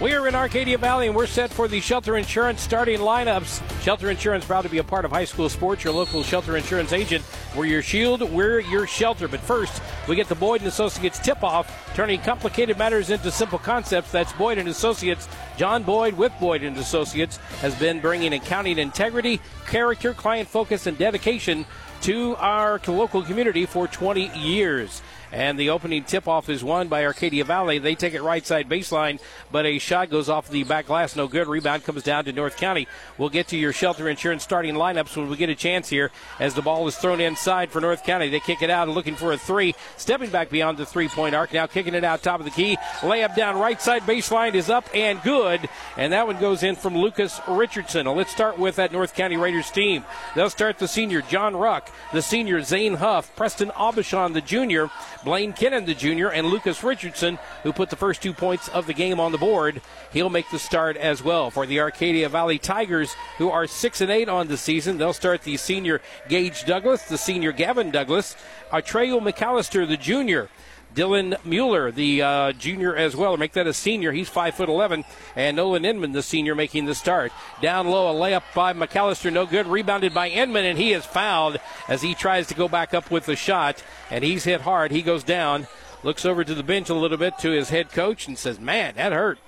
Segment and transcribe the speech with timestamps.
[0.00, 3.82] We're in Arcadia Valley and we're set for the Shelter Insurance starting lineups.
[3.82, 5.82] Shelter Insurance proud to be a part of high school sports.
[5.82, 7.24] Your local Shelter Insurance agent.
[7.56, 8.22] We're your shield.
[8.30, 9.26] We're your shelter.
[9.26, 14.12] But first, we get the Boyd and Associates tip-off, turning complicated matters into simple concepts.
[14.12, 15.28] That's Boyd and Associates.
[15.56, 20.96] John Boyd with Boyd and Associates has been bringing accounting integrity, character, client focus, and
[20.96, 21.66] dedication
[22.02, 25.02] to our local community for 20 years.
[25.32, 27.78] And the opening tip off is won by Arcadia Valley.
[27.78, 29.20] They take it right side baseline,
[29.52, 31.16] but a shot goes off the back glass.
[31.16, 31.48] No good.
[31.48, 32.88] Rebound comes down to North County.
[33.18, 36.54] We'll get to your shelter insurance starting lineups when we get a chance here as
[36.54, 38.28] the ball is thrown inside for North County.
[38.28, 39.74] They kick it out looking for a three.
[39.96, 41.52] Stepping back beyond the three point arc.
[41.52, 42.76] Now kicking it out top of the key.
[43.00, 45.68] Layup down right side baseline is up and good.
[45.96, 48.06] And that one goes in from Lucas Richardson.
[48.06, 50.04] Now let's start with that North County Raiders team.
[50.34, 54.90] They'll start the senior John Ruck, the senior Zane Huff, Preston Aubuchon, the junior,
[55.24, 58.94] Blaine Kinnan, the junior, and Lucas Richardson, who put the first two points of the
[58.94, 59.80] game on the board.
[60.12, 64.10] He'll make the start as well for the Arcadia Valley Tigers, who are six and
[64.10, 64.98] eight on the season.
[64.98, 68.36] They'll start the senior Gage Douglas, the senior Gavin Douglas,
[68.70, 70.48] Atreyu McAllister, the junior.
[70.94, 74.10] Dylan Mueller, the uh, junior as well, make that a senior.
[74.12, 75.04] He's five foot eleven,
[75.36, 77.32] and Nolan Inman, the senior, making the start.
[77.62, 79.66] Down low, a layup by McAllister, no good.
[79.66, 83.26] Rebounded by Inman, and he is fouled as he tries to go back up with
[83.26, 84.90] the shot, and he's hit hard.
[84.90, 85.68] He goes down,
[86.02, 88.94] looks over to the bench a little bit to his head coach, and says, "Man,
[88.96, 89.38] that hurt."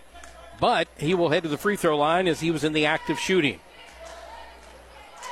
[0.60, 3.08] But he will head to the free throw line as he was in the act
[3.08, 3.60] of shooting.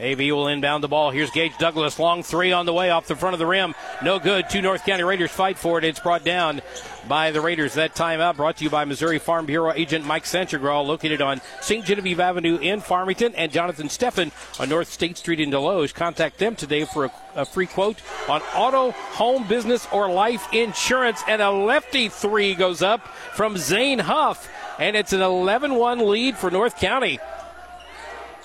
[0.01, 1.11] AV will inbound the ball.
[1.11, 1.99] Here's Gage Douglas.
[1.99, 3.75] Long three on the way off the front of the rim.
[4.03, 4.49] No good.
[4.49, 5.85] Two North County Raiders fight for it.
[5.85, 6.63] It's brought down
[7.09, 7.75] by the Raiders.
[7.75, 11.85] That timeout brought to you by Missouri Farm Bureau agent Mike Sanchagral, located on St.
[11.85, 15.95] Genevieve Avenue in Farmington, and Jonathan Steffen on North State Street in Desloge.
[15.95, 21.23] Contact them today for a, a free quote on auto, home, business, or life insurance.
[21.29, 26.37] And a lefty three goes up from Zane Huff, and it's an 11 1 lead
[26.37, 27.19] for North County.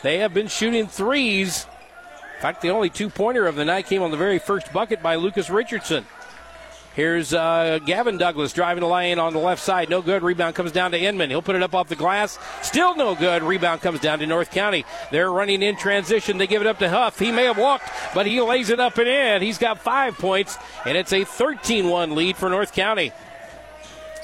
[0.02, 1.66] They have been shooting threes.
[2.36, 5.02] In fact, the only two pointer of the night came on the very first bucket
[5.02, 6.06] by Lucas Richardson.
[6.96, 9.90] Here's uh, Gavin Douglas driving the lane on the left side.
[9.90, 10.24] No good.
[10.24, 11.30] Rebound comes down to Inman.
[11.30, 12.40] He'll put it up off the glass.
[12.62, 13.44] Still no good.
[13.44, 14.86] Rebound comes down to North County.
[15.12, 16.38] They're running in transition.
[16.38, 17.20] They give it up to Huff.
[17.20, 19.42] He may have walked, but he lays it up and in.
[19.42, 23.12] He's got five points, and it's a 13 1 lead for North County.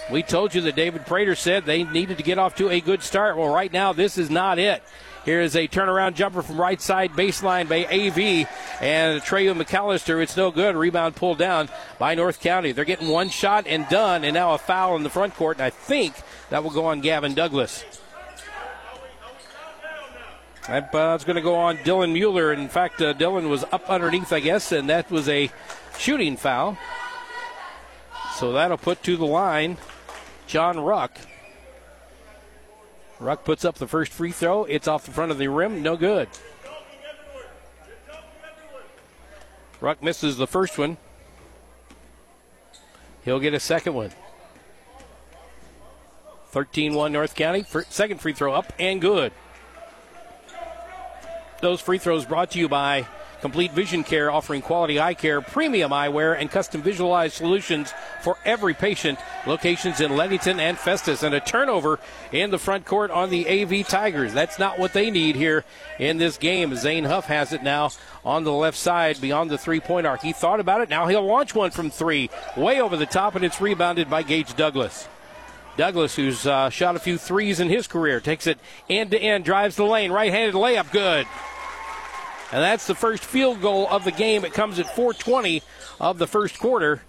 [0.10, 3.04] We told you that David Prater said they needed to get off to a good
[3.04, 3.36] start.
[3.36, 4.82] Well, right now, this is not it.
[5.24, 8.48] Here is a turnaround jumper from right side baseline by AV
[8.82, 10.22] and Treyu McAllister.
[10.22, 10.76] It's no good.
[10.76, 11.70] Rebound pulled down
[12.00, 12.72] by North County.
[12.72, 15.64] They're getting one shot and done, and now a foul in the front court, and
[15.64, 16.16] I think
[16.50, 17.86] that will go on Gavin Douglas.
[20.68, 22.54] That's uh, going to go on Dylan Mueller.
[22.54, 25.52] In fact, uh, Dylan was up underneath, I guess, and that was a
[25.98, 26.78] shooting foul.
[28.36, 29.78] So that'll put to the line
[30.48, 31.18] John Ruck.
[33.22, 34.64] Ruck puts up the first free throw.
[34.66, 35.84] It's off the front of the rim.
[35.84, 36.28] No good.
[39.80, 40.98] Ruck misses the first one.
[43.24, 44.12] He'll get a second one.
[46.48, 47.64] 13 1 North County.
[47.90, 49.32] Second free throw up and good.
[51.62, 53.06] Those free throws brought to you by
[53.42, 57.92] Complete Vision Care, offering quality eye care, premium eyewear, and custom visualized solutions
[58.22, 59.18] for every patient.
[59.48, 62.00] Locations in Leadington and Festus, and a turnover
[62.32, 64.34] in the front court on the AV Tigers.
[64.34, 65.66] That's not what they need here
[65.98, 66.76] in this game.
[66.76, 67.90] Zane Huff has it now
[68.24, 70.22] on the left side beyond the three point arc.
[70.22, 70.90] He thought about it.
[70.90, 74.56] Now he'll launch one from three, way over the top, and it's rebounded by Gage
[74.56, 75.08] Douglas.
[75.78, 78.60] Douglas, who's uh, shot a few threes in his career, takes it
[78.90, 81.26] end to end, drives the lane, right handed layup, good.
[82.52, 84.44] And that's the first field goal of the game.
[84.44, 85.64] It comes at 420
[86.00, 87.02] of the first quarter.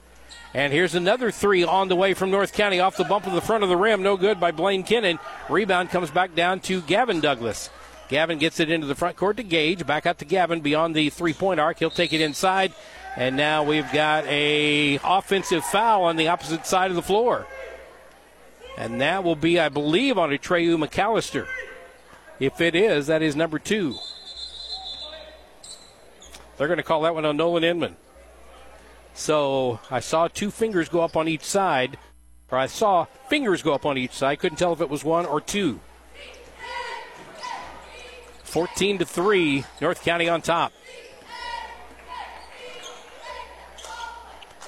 [0.55, 3.41] And here's another three on the way from North County off the bump of the
[3.41, 4.03] front of the rim.
[4.03, 5.19] No good by Blaine Kinnan.
[5.49, 7.71] Rebound comes back down to Gavin Douglas.
[8.09, 9.87] Gavin gets it into the front court to Gage.
[9.87, 11.79] Back out to Gavin beyond the three point arc.
[11.79, 12.75] He'll take it inside.
[13.17, 17.47] And now we've got a offensive foul on the opposite side of the floor.
[18.77, 21.47] And that will be, I believe, on a Treyu McAllister.
[22.39, 23.97] If it is, that is number two.
[26.57, 27.97] They're going to call that one on Nolan Inman.
[29.15, 31.99] So I saw two fingers go up on each side,
[32.51, 34.39] or I saw fingers go up on each side.
[34.39, 35.81] Couldn't tell if it was one or two.
[38.45, 40.73] 14 to 3, North County on top.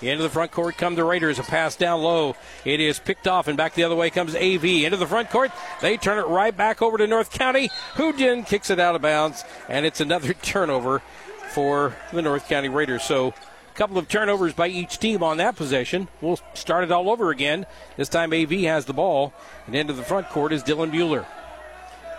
[0.03, 1.39] Into the front court come the Raiders.
[1.39, 2.37] A pass down low.
[2.65, 4.65] It is picked off, and back the other way comes AV.
[4.65, 5.51] Into the front court.
[5.81, 7.71] They turn it right back over to North County.
[7.95, 11.03] Houdin kicks it out of bounds, and it's another turnover
[11.55, 13.05] for the North County Raiders.
[13.05, 16.09] So a couple of turnovers by each team on that possession.
[16.21, 17.65] We'll start it all over again.
[17.97, 19.33] This time AV has the ball,
[19.67, 21.27] and into the front court is Dylan Mueller.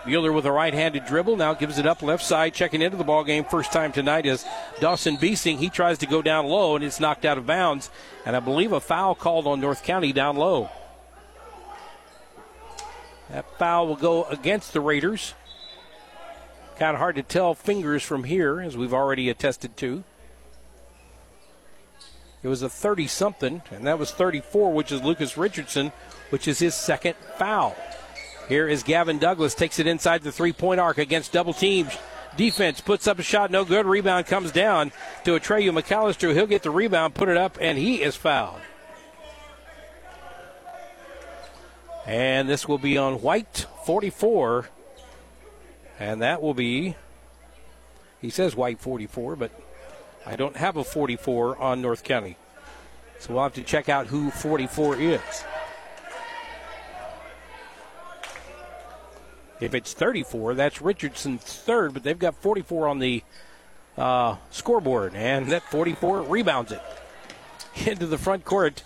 [0.06, 3.24] Mueller with a right-handed dribble now gives it up left side, checking into the ball
[3.24, 3.44] game.
[3.44, 4.46] First time tonight is
[4.80, 5.58] Dawson Beesing.
[5.58, 7.90] He tries to go down low and it's knocked out of bounds,
[8.24, 10.70] and I believe a foul called on North County down low.
[13.30, 15.34] That foul will go against the Raiders.
[16.78, 20.04] Kind of hard to tell fingers from here, as we've already attested to.
[22.42, 25.90] It was a 30 something, and that was 34, which is Lucas Richardson,
[26.30, 27.74] which is his second foul.
[28.48, 31.96] Here is Gavin Douglas, takes it inside the three point arc against double teams.
[32.36, 33.86] Defense puts up a shot, no good.
[33.86, 34.92] Rebound comes down
[35.24, 36.34] to Atreyu McAllister.
[36.34, 38.60] He'll get the rebound, put it up, and he is fouled.
[42.06, 44.68] And this will be on White 44.
[45.98, 46.96] And that will be,
[48.20, 49.50] he says white 44, but
[50.26, 52.36] I don't have a 44 on North County.
[53.18, 55.44] So we'll have to check out who 44 is.
[59.58, 63.22] If it's 34, that's Richardson's third, but they've got 44 on the
[63.96, 66.82] uh, scoreboard, and that 44 rebounds it
[67.86, 68.82] into the front court.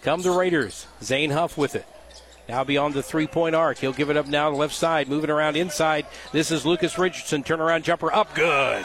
[0.00, 0.86] Come the Raiders.
[1.02, 1.86] Zane Huff with it.
[2.52, 3.78] Now beyond the three point arc.
[3.78, 6.06] He'll give it up now to the left side, moving around inside.
[6.32, 7.42] This is Lucas Richardson.
[7.42, 8.34] Turnaround jumper up.
[8.34, 8.84] Good.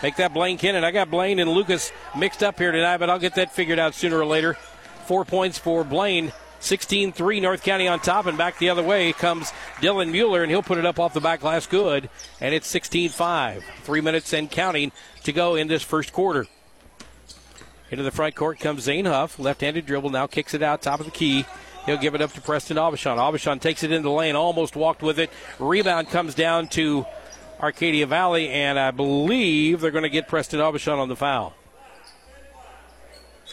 [0.00, 0.84] Make that Blaine Kinnan.
[0.84, 3.96] I got Blaine and Lucas mixed up here tonight, but I'll get that figured out
[3.96, 4.54] sooner or later.
[5.06, 6.32] Four points for Blaine.
[6.60, 10.50] 16 3 North County on top, and back the other way comes Dylan Mueller, and
[10.50, 12.08] he'll put it up off the back glass good,
[12.40, 13.64] and it's 16 5.
[13.82, 14.92] Three minutes and counting
[15.24, 16.46] to go in this first quarter.
[17.90, 21.00] Into the front court comes Zane Huff, left handed dribble, now kicks it out, top
[21.00, 21.44] of the key.
[21.88, 23.16] He'll give it up to Preston Aubuchon.
[23.16, 25.30] Aubuchon takes it into the lane, almost walked with it.
[25.58, 27.06] Rebound comes down to
[27.58, 31.54] Arcadia Valley, and I believe they're going to get Preston Aubuchon on the foul.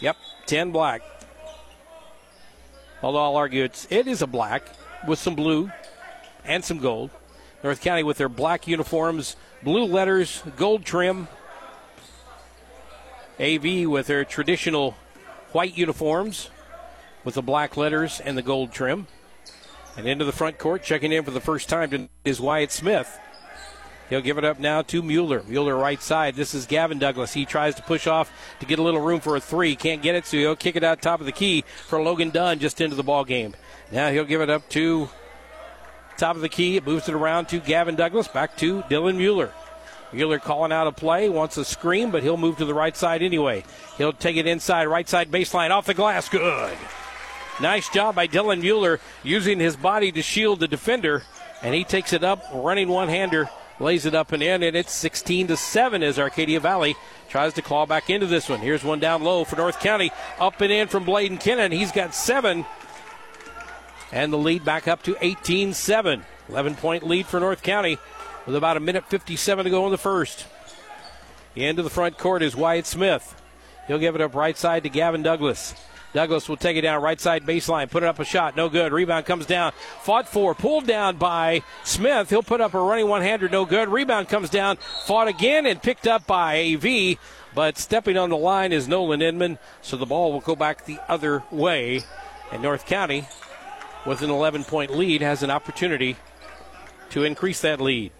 [0.02, 1.00] Yep, 10 black.
[3.02, 4.68] Although I'll argue it's, it is a black
[5.08, 5.72] with some blue
[6.44, 7.08] and some gold.
[7.64, 11.26] North County with their black uniforms, blue letters, gold trim.
[13.40, 14.94] AV with their traditional
[15.52, 16.50] white uniforms,
[17.26, 19.08] with the black letters and the gold trim.
[19.98, 23.18] And into the front court, checking in for the first time is Wyatt Smith.
[24.08, 25.42] He'll give it up now to Mueller.
[25.48, 26.36] Mueller right side.
[26.36, 27.32] This is Gavin Douglas.
[27.32, 28.30] He tries to push off
[28.60, 29.74] to get a little room for a three.
[29.74, 32.60] Can't get it, so he'll kick it out top of the key for Logan Dunn
[32.60, 33.56] just into the ball game.
[33.90, 35.08] Now he'll give it up to
[36.18, 36.76] top of the key.
[36.76, 38.28] It moves it around to Gavin Douglas.
[38.28, 39.50] Back to Dylan Mueller.
[40.12, 43.22] Mueller calling out a play, wants a screen, but he'll move to the right side
[43.22, 43.64] anyway.
[43.98, 46.28] He'll take it inside, right side baseline, off the glass.
[46.28, 46.78] Good.
[47.60, 51.22] Nice job by Dylan Mueller using his body to shield the defender,
[51.62, 53.48] and he takes it up, running one hander,
[53.80, 56.96] lays it up and in, and it's 16 to 7 as Arcadia Valley
[57.28, 58.60] tries to claw back into this one.
[58.60, 61.72] Here's one down low for North County, up and in from Blaine Kennan.
[61.72, 62.66] He's got seven.
[64.12, 66.24] And the lead back up to 18 7.
[66.48, 67.98] 11 point lead for North County
[68.46, 70.46] with about a minute 57 to go in the first.
[71.56, 73.34] Into the front court is Wyatt Smith.
[73.88, 75.74] He'll give it up right side to Gavin Douglas.
[76.16, 78.90] Douglas will take it down right side baseline, put it up a shot, no good.
[78.90, 82.30] Rebound comes down, fought for, pulled down by Smith.
[82.30, 83.90] He'll put up a running one hander, no good.
[83.90, 87.18] Rebound comes down, fought again, and picked up by AV.
[87.54, 90.98] But stepping on the line is Nolan Inman, so the ball will go back the
[91.06, 92.00] other way.
[92.50, 93.28] And North County,
[94.06, 96.16] with an 11 point lead, has an opportunity
[97.10, 98.10] to increase that lead.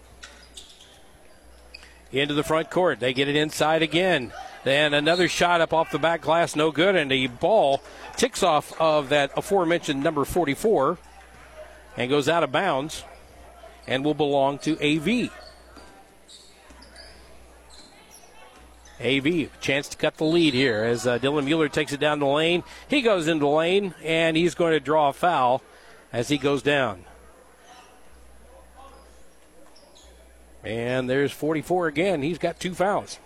[2.11, 2.99] Into the front court.
[2.99, 4.33] They get it inside again.
[4.67, 7.81] Then another shot up off the back glass, no good, and the ball
[8.17, 10.97] ticks off of that aforementioned number 44
[11.95, 13.05] and goes out of bounds
[13.87, 15.31] and will belong to AV.
[18.99, 22.25] AV, chance to cut the lead here as uh, Dylan Mueller takes it down the
[22.25, 22.61] lane.
[22.89, 25.61] He goes into the lane and he's going to draw a foul
[26.11, 27.05] as he goes down.
[30.61, 32.21] And there's 44 again.
[32.21, 33.19] He's got two fouls.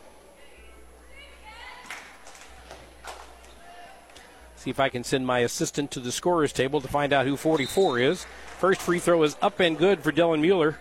[4.61, 7.35] See if I can send my assistant to the scorer's table to find out who
[7.35, 8.27] 44 is.
[8.59, 10.77] First free throw is up and good for Dylan Mueller.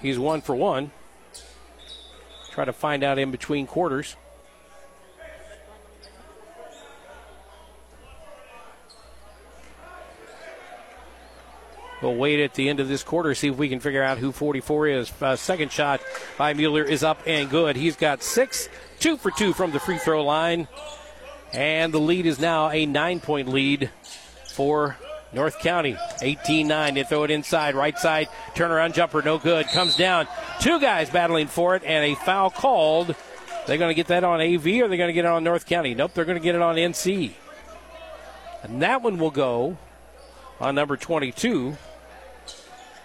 [0.00, 0.90] He's one for one.
[2.50, 4.16] Try to find out in between quarters.
[12.00, 14.32] We'll wait at the end of this quarter, see if we can figure out who
[14.32, 15.12] 44 is.
[15.20, 16.00] Uh, second shot
[16.38, 17.76] by Mueller is up and good.
[17.76, 20.68] He's got six, two for two from the free throw line.
[21.52, 23.90] And the lead is now a nine point lead
[24.54, 24.96] for
[25.32, 25.96] North County.
[26.22, 26.94] 18 9.
[26.94, 28.28] They throw it inside, right side.
[28.54, 29.66] Turnaround jumper, no good.
[29.68, 30.26] Comes down.
[30.60, 33.14] Two guys battling for it, and a foul called.
[33.66, 35.66] They're going to get that on AV or they're going to get it on North
[35.66, 35.94] County?
[35.94, 37.32] Nope, they're going to get it on NC.
[38.62, 39.76] And that one will go
[40.58, 41.76] on number 22.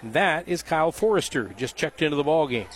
[0.03, 1.53] That is Kyle Forrester.
[1.57, 2.67] Just checked into the ball game.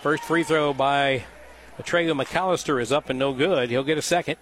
[0.00, 1.24] First free throw by
[1.76, 3.68] Atreyu McAllister is up and no good.
[3.68, 4.36] He'll get a second.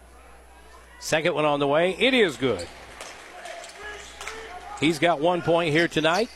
[1.00, 1.96] Second one on the way.
[1.98, 2.66] It is good.
[4.80, 6.28] He's got one point here tonight,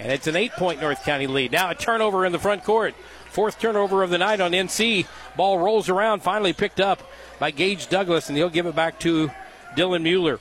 [0.00, 1.52] and it's an eight point North County lead.
[1.52, 2.96] Now a turnover in the front court.
[3.30, 5.06] Fourth turnover of the night on NC.
[5.36, 7.08] Ball rolls around, finally picked up
[7.38, 9.30] by Gage Douglas, and he'll give it back to
[9.76, 10.40] Dylan Mueller.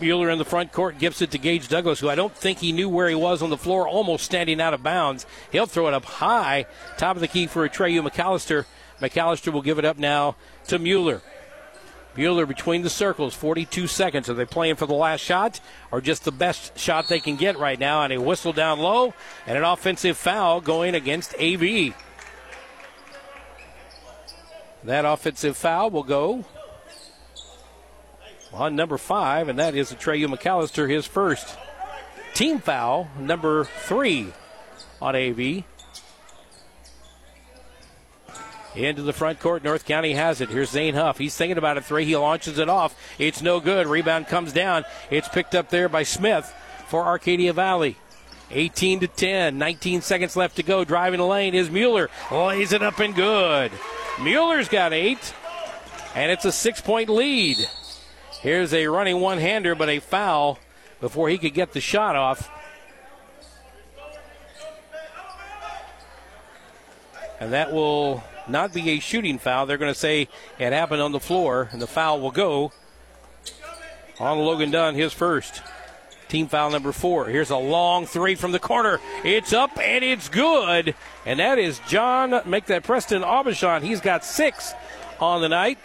[0.00, 2.72] Mueller in the front court gives it to Gage Douglas, who I don't think he
[2.72, 5.26] knew where he was on the floor, almost standing out of bounds.
[5.50, 8.64] He'll throw it up high, top of the key for a Atreyu McAllister.
[9.00, 10.36] McAllister will give it up now
[10.68, 11.22] to Mueller.
[12.16, 14.28] Mueller between the circles, 42 seconds.
[14.28, 17.58] Are they playing for the last shot or just the best shot they can get
[17.58, 18.02] right now?
[18.02, 19.14] And a whistle down low
[19.46, 21.94] and an offensive foul going against AV.
[24.84, 26.44] That offensive foul will go
[28.52, 31.56] on number five, and that is Atreyu McAllister, his first
[32.34, 34.32] team foul, number three
[35.00, 35.64] on AV.
[38.74, 40.48] Into the front court, North County has it.
[40.48, 41.18] Here's Zane Huff.
[41.18, 42.06] He's thinking about a three.
[42.06, 42.98] He launches it off.
[43.18, 43.86] It's no good.
[43.86, 44.84] Rebound comes down.
[45.10, 46.50] It's picked up there by Smith
[46.88, 47.98] for Arcadia Valley.
[48.50, 49.58] 18 to 10.
[49.58, 50.84] 19 seconds left to go.
[50.84, 52.08] Driving the lane is Mueller.
[52.30, 53.72] Lays it up and good.
[54.22, 55.34] Mueller's got eight,
[56.14, 57.58] and it's a six point lead.
[58.42, 60.58] Here's a running one hander, but a foul
[61.00, 62.50] before he could get the shot off.
[67.38, 69.66] And that will not be a shooting foul.
[69.66, 72.72] They're going to say it happened on the floor, and the foul will go
[74.18, 75.62] on Logan Dunn, his first.
[76.28, 77.26] Team foul number four.
[77.26, 78.98] Here's a long three from the corner.
[79.22, 80.94] It's up and it's good.
[81.26, 83.82] And that is John, make that Preston Aubuchon.
[83.82, 84.72] He's got six
[85.20, 85.78] on the night.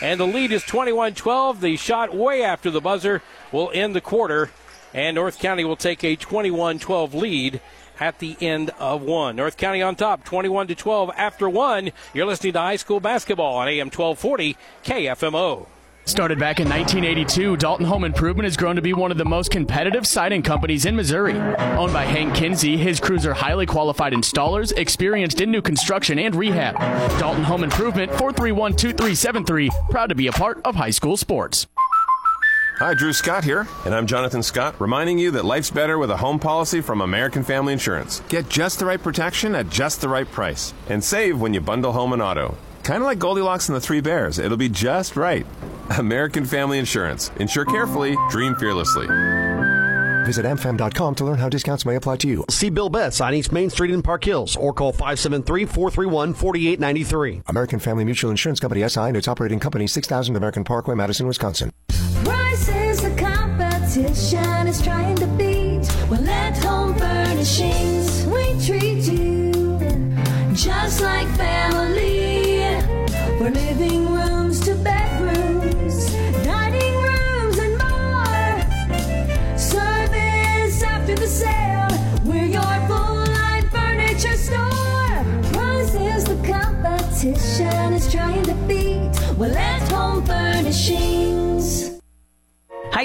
[0.00, 1.60] And the lead is 21 12.
[1.60, 4.50] The shot way after the buzzer will end the quarter.
[4.94, 7.60] And North County will take a 21 12 lead
[8.00, 9.36] at the end of one.
[9.36, 11.90] North County on top, 21 to 12 after one.
[12.14, 15.66] You're listening to high school basketball on AM 1240 KFMO.
[16.08, 19.50] Started back in 1982, Dalton Home Improvement has grown to be one of the most
[19.50, 21.34] competitive siding companies in Missouri.
[21.34, 26.34] Owned by Hank Kinsey, his crews are highly qualified installers, experienced in new construction and
[26.34, 26.76] rehab.
[27.20, 31.66] Dalton Home Improvement, 431 2373, proud to be a part of high school sports.
[32.78, 36.16] Hi, Drew Scott here, and I'm Jonathan Scott, reminding you that life's better with a
[36.16, 38.22] home policy from American Family Insurance.
[38.30, 41.92] Get just the right protection at just the right price, and save when you bundle
[41.92, 42.56] home and auto.
[42.88, 45.46] Kind of like Goldilocks and the Three Bears, it'll be just right.
[45.98, 47.30] American Family Insurance.
[47.38, 49.06] Insure carefully, dream fearlessly.
[50.24, 52.46] Visit amfam.com to learn how discounts may apply to you.
[52.48, 57.42] See Bill Betts on East Main Street in Park Hills or call 573 431 4893.
[57.48, 61.70] American Family Mutual Insurance Company SI and its operating company 6000 American Parkway, Madison, Wisconsin.
[62.24, 65.26] Price is the competition is trying to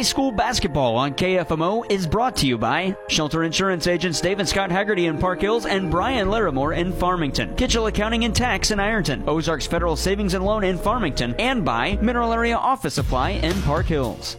[0.04, 4.72] school basketball on KFMO is brought to you by Shelter Insurance agents Dave and Scott
[4.72, 9.24] Haggerty in Park Hills and Brian Larimore in Farmington, Kitchell Accounting and Tax in Ironton,
[9.28, 13.86] Ozarks Federal Savings and Loan in Farmington, and by Mineral Area Office Supply in Park
[13.86, 14.38] Hills.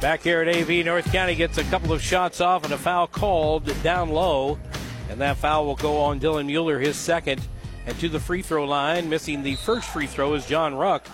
[0.00, 3.06] Back here at AV, North County gets a couple of shots off and a foul
[3.06, 4.58] called down low.
[5.10, 7.42] And that foul will go on Dylan Mueller, his second.
[7.86, 11.06] And to the free throw line, missing the first free throw is John Ruck.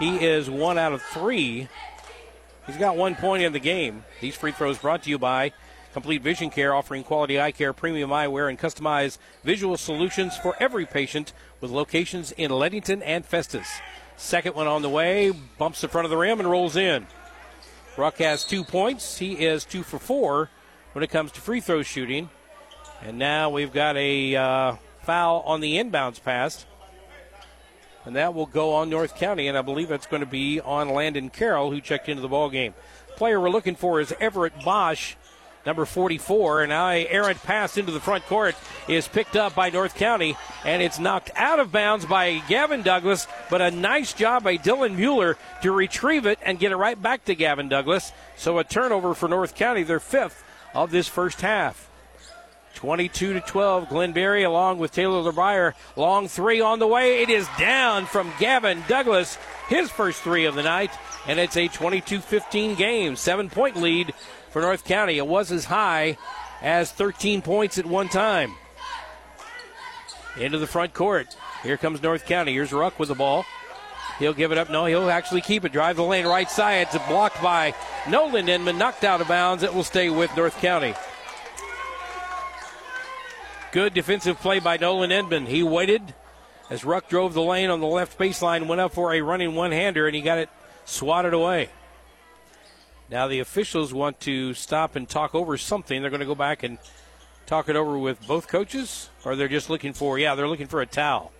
[0.00, 1.68] He is one out of three.
[2.66, 4.04] He's got one point in the game.
[4.22, 5.52] These free throws brought to you by
[5.92, 10.86] Complete Vision Care, offering quality eye care, premium eyewear, and customized visual solutions for every
[10.86, 13.68] patient with locations in Leadington and Festus.
[14.16, 17.06] Second one on the way, bumps the front of the rim and rolls in.
[17.98, 19.18] Ruck has two points.
[19.18, 20.48] He is two for four
[20.92, 22.30] when it comes to free throw shooting.
[23.02, 26.64] And now we've got a uh, foul on the inbounds pass.
[28.06, 30.88] And that will go on North County, and I believe that's going to be on
[30.88, 32.74] Landon Carroll, who checked into the ball game.
[33.16, 35.16] Player we're looking for is Everett Bosch,
[35.66, 36.62] number 44.
[36.62, 38.54] And a errant pass into the front court
[38.88, 43.26] is picked up by North County, and it's knocked out of bounds by Gavin Douglas.
[43.50, 47.26] But a nice job by Dylan Mueller to retrieve it and get it right back
[47.26, 48.12] to Gavin Douglas.
[48.36, 50.42] So a turnover for North County, their fifth
[50.74, 51.89] of this first half.
[52.80, 53.88] 22 to 12.
[53.88, 55.74] Glenberry along with Taylor LeBrier.
[55.96, 57.20] Long three on the way.
[57.20, 59.36] It is down from Gavin Douglas,
[59.68, 60.90] his first three of the night,
[61.26, 63.16] and it's a 22 15 game.
[63.16, 64.14] Seven point lead
[64.48, 65.18] for North County.
[65.18, 66.16] It was as high
[66.62, 68.54] as 13 points at one time.
[70.38, 71.36] Into the front court.
[71.62, 72.54] Here comes North County.
[72.54, 73.44] Here's Ruck with the ball.
[74.18, 74.70] He'll give it up.
[74.70, 75.72] No, he'll actually keep it.
[75.72, 76.88] Drive the lane right side.
[76.90, 77.74] It's blocked by
[78.08, 78.78] Nolan Inman.
[78.78, 79.62] Knocked out of bounds.
[79.64, 80.94] It will stay with North County.
[83.72, 85.46] Good defensive play by Nolan Inman.
[85.46, 86.14] He waited
[86.70, 89.70] as Ruck drove the lane on the left baseline, went up for a running one
[89.70, 90.50] hander, and he got it
[90.84, 91.68] swatted away.
[93.08, 96.00] Now the officials want to stop and talk over something.
[96.00, 96.78] They're going to go back and
[97.46, 100.80] talk it over with both coaches, or they're just looking for, yeah, they're looking for
[100.80, 101.30] a towel.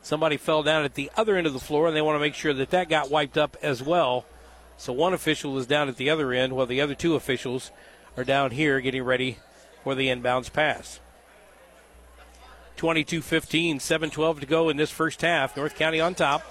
[0.00, 2.34] Somebody fell down at the other end of the floor, and they want to make
[2.34, 4.26] sure that that got wiped up as well.
[4.76, 7.72] So one official is down at the other end, while the other two officials
[8.16, 9.38] are down here getting ready
[9.82, 11.00] for the inbounds pass.
[12.76, 15.56] 22 15, 7 12 to go in this first half.
[15.56, 16.42] North County on top.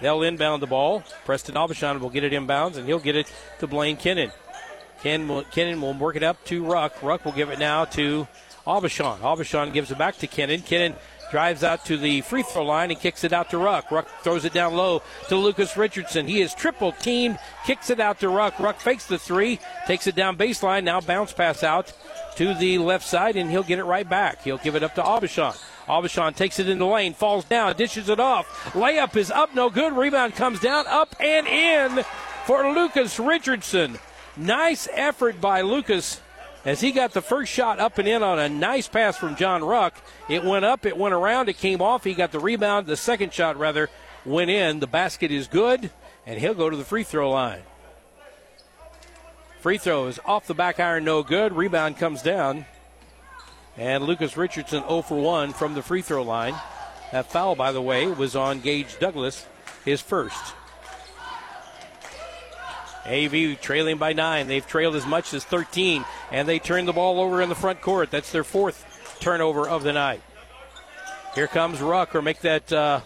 [0.00, 1.04] They'll inbound the ball.
[1.24, 4.32] Preston Aubuchon will get it inbounds, and he'll get it to Blaine Kennan.
[5.00, 7.02] Ken will, Kennan will work it up to Ruck.
[7.02, 8.26] Ruck will give it now to
[8.66, 9.18] Aubuchon.
[9.20, 10.62] Aubuchon gives it back to Kennan.
[10.62, 10.96] Kennan
[11.30, 13.90] drives out to the free throw line and kicks it out to Ruck.
[13.90, 16.26] Ruck throws it down low to Lucas Richardson.
[16.26, 18.60] He is triple teamed, kicks it out to Ruck.
[18.60, 20.84] Ruck fakes the three, takes it down baseline.
[20.84, 21.92] Now bounce pass out
[22.36, 24.42] to the left side, and he'll get it right back.
[24.42, 25.56] He'll give it up to Aubuchon.
[25.86, 28.46] Aubuchon takes it in the lane, falls down, dishes it off.
[28.72, 29.92] Layup is up, no good.
[29.92, 32.04] Rebound comes down, up and in
[32.46, 33.98] for Lucas Richardson.
[34.36, 36.20] Nice effort by Lucas
[36.64, 39.64] as he got the first shot up and in on a nice pass from John
[39.64, 39.94] Ruck.
[40.28, 42.04] It went up, it went around, it came off.
[42.04, 42.86] He got the rebound.
[42.86, 43.90] The second shot, rather,
[44.24, 44.80] went in.
[44.80, 45.90] The basket is good,
[46.26, 47.62] and he'll go to the free throw line.
[49.62, 51.52] Free throw is off the back iron, no good.
[51.52, 52.66] Rebound comes down.
[53.76, 56.56] And Lucas Richardson 0 for 1 from the free throw line.
[57.12, 59.46] That foul, by the way, was on Gage Douglas,
[59.84, 60.54] his first.
[63.06, 64.48] AV trailing by nine.
[64.48, 67.80] They've trailed as much as 13, and they turn the ball over in the front
[67.80, 68.10] court.
[68.10, 70.22] That's their fourth turnover of the night.
[71.36, 73.00] Here comes Ruck, or make that uh,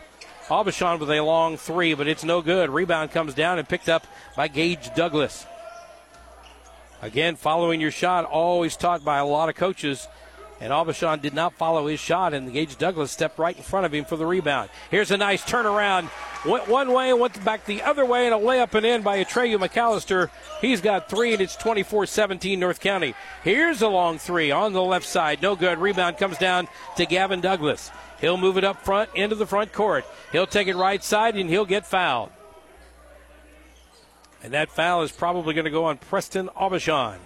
[0.48, 2.70] Aubuchon with a long three, but it's no good.
[2.70, 5.44] Rebound comes down and picked up by Gage Douglas.
[7.02, 10.08] Again, following your shot, always taught by a lot of coaches.
[10.58, 13.92] And Aubuchon did not follow his shot, and Gage Douglas stepped right in front of
[13.92, 14.70] him for the rebound.
[14.90, 16.08] Here's a nice turnaround.
[16.46, 19.58] Went one way, went back the other way, and a layup and in by Atreyu
[19.58, 20.30] McAllister.
[20.62, 23.14] He's got three, and it's 24 17 North County.
[23.44, 25.42] Here's a long three on the left side.
[25.42, 25.78] No good.
[25.78, 27.90] Rebound comes down to Gavin Douglas.
[28.20, 30.06] He'll move it up front into the front court.
[30.32, 32.30] He'll take it right side, and he'll get fouled.
[34.46, 37.16] And that foul is probably going to go on Preston Aubuchon.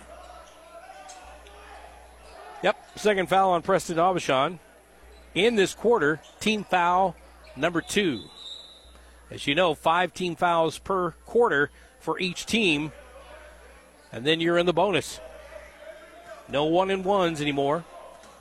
[2.63, 4.59] Yep, second foul on Preston Aubuchon.
[5.35, 7.15] In this quarter, team foul
[7.57, 8.23] number two.
[9.31, 12.91] As you know, five team fouls per quarter for each team.
[14.11, 15.21] And then you're in the bonus.
[16.49, 17.85] No one and ones anymore.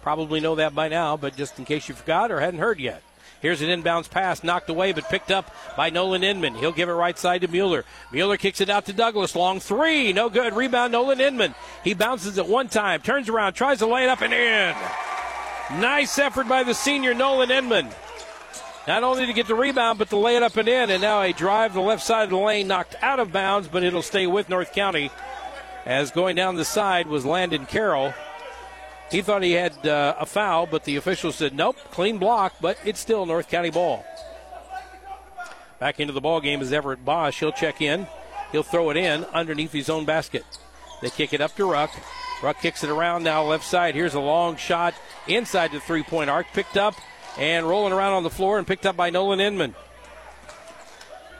[0.01, 3.03] Probably know that by now, but just in case you forgot or hadn't heard yet.
[3.41, 6.55] Here's an inbounds pass, knocked away, but picked up by Nolan Inman.
[6.55, 7.85] He'll give it right side to Mueller.
[8.11, 9.35] Mueller kicks it out to Douglas.
[9.35, 10.11] Long three.
[10.11, 10.53] No good.
[10.53, 11.55] Rebound, Nolan Inman.
[11.83, 14.75] He bounces it one time, turns around, tries to lay it up and in.
[15.79, 17.89] Nice effort by the senior Nolan Inman.
[18.87, 20.89] Not only to get the rebound, but to lay it up and in.
[20.89, 23.67] And now a drive to the left side of the lane, knocked out of bounds,
[23.67, 25.11] but it'll stay with North County.
[25.85, 28.13] As going down the side was Landon Carroll.
[29.11, 32.77] He thought he had uh, a foul, but the official said nope, clean block, but
[32.85, 34.05] it's still North County ball.
[35.79, 37.39] Back into the ball game is Everett Bosch.
[37.39, 38.05] He'll check in.
[38.51, 40.43] He'll throw it in underneath his own basket.
[41.01, 41.91] They kick it up to Ruck.
[42.43, 43.95] Ruck kicks it around now left side.
[43.95, 44.93] Here's a long shot
[45.27, 46.47] inside the three point arc.
[46.53, 46.95] Picked up
[47.37, 49.75] and rolling around on the floor and picked up by Nolan Inman.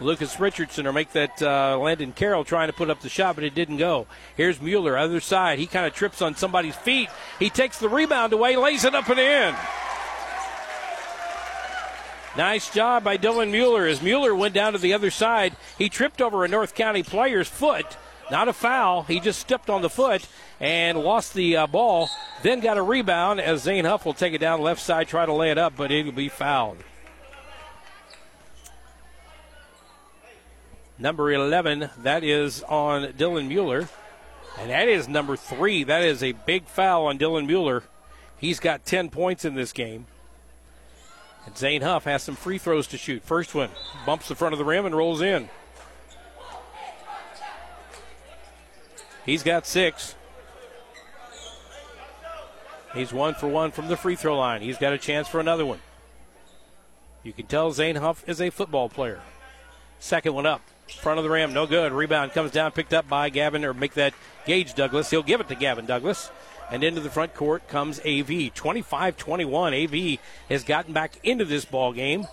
[0.01, 3.43] Lucas Richardson or make that uh, Landon Carroll trying to put up the shot, but
[3.43, 4.07] it didn't go.
[4.37, 5.59] Here's Mueller, other side.
[5.59, 7.09] He kind of trips on somebody's feet.
[7.37, 9.55] He takes the rebound away, lays it up and in.
[12.37, 13.85] Nice job by Dylan Mueller.
[13.85, 17.49] As Mueller went down to the other side, he tripped over a North County player's
[17.49, 17.97] foot.
[18.31, 19.03] Not a foul.
[19.03, 20.25] He just stepped on the foot
[20.59, 22.09] and lost the uh, ball.
[22.43, 25.33] Then got a rebound as Zane Huff will take it down left side, try to
[25.33, 26.77] lay it up, but it'll be fouled.
[30.99, 31.89] Number 11.
[31.99, 33.89] That is on Dylan Mueller.
[34.59, 35.83] And that is number three.
[35.83, 37.83] That is a big foul on Dylan Mueller.
[38.37, 40.05] He's got 10 points in this game.
[41.45, 43.23] And Zane Huff has some free throws to shoot.
[43.23, 43.69] First one
[44.05, 45.49] bumps the front of the rim and rolls in.
[49.25, 50.15] He's got six.
[52.93, 54.61] He's one for one from the free throw line.
[54.61, 55.79] He's got a chance for another one.
[57.23, 59.21] You can tell Zane Huff is a football player.
[59.99, 60.61] Second one up.
[60.97, 61.91] Front of the rim, no good.
[61.91, 64.13] Rebound comes down, picked up by Gavin, or make that
[64.45, 65.09] Gage Douglas.
[65.09, 66.31] He'll give it to Gavin Douglas.
[66.71, 68.53] And into the front court comes AV.
[68.53, 69.73] 25 21.
[69.73, 72.27] AV has gotten back into this ball game,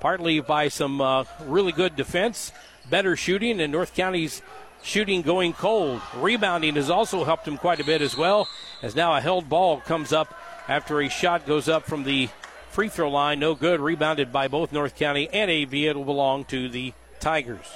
[0.00, 2.52] partly by some uh, really good defense,
[2.88, 4.42] better shooting, and North County's
[4.82, 6.00] shooting going cold.
[6.14, 8.48] Rebounding has also helped him quite a bit as well,
[8.82, 12.28] as now a held ball comes up after a shot goes up from the
[12.70, 13.40] free throw line.
[13.40, 13.80] No good.
[13.80, 15.74] Rebounded by both North County and AV.
[15.74, 17.66] It'll belong to the Tigers.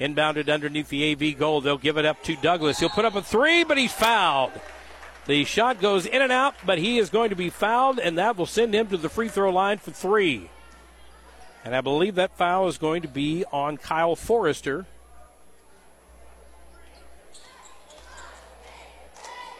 [0.00, 1.60] Inbounded underneath the AV goal.
[1.60, 2.78] They'll give it up to Douglas.
[2.78, 4.52] He'll put up a three, but he's fouled.
[5.26, 8.38] The shot goes in and out, but he is going to be fouled, and that
[8.38, 10.48] will send him to the free throw line for three.
[11.64, 14.86] And I believe that foul is going to be on Kyle Forrester.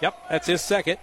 [0.01, 0.97] Yep, that's his second.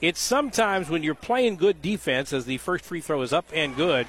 [0.00, 3.74] It's sometimes when you're playing good defense, as the first free throw is up and
[3.74, 4.06] good.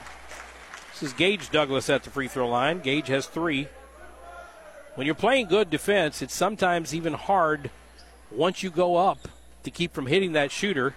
[0.92, 2.82] This is Gage Douglas at the free throw line.
[2.82, 3.68] Gage has three.
[5.00, 7.72] When you're playing good defense, it's sometimes even hard
[8.32, 9.30] once you go up
[9.64, 10.94] to keep from hitting that shooter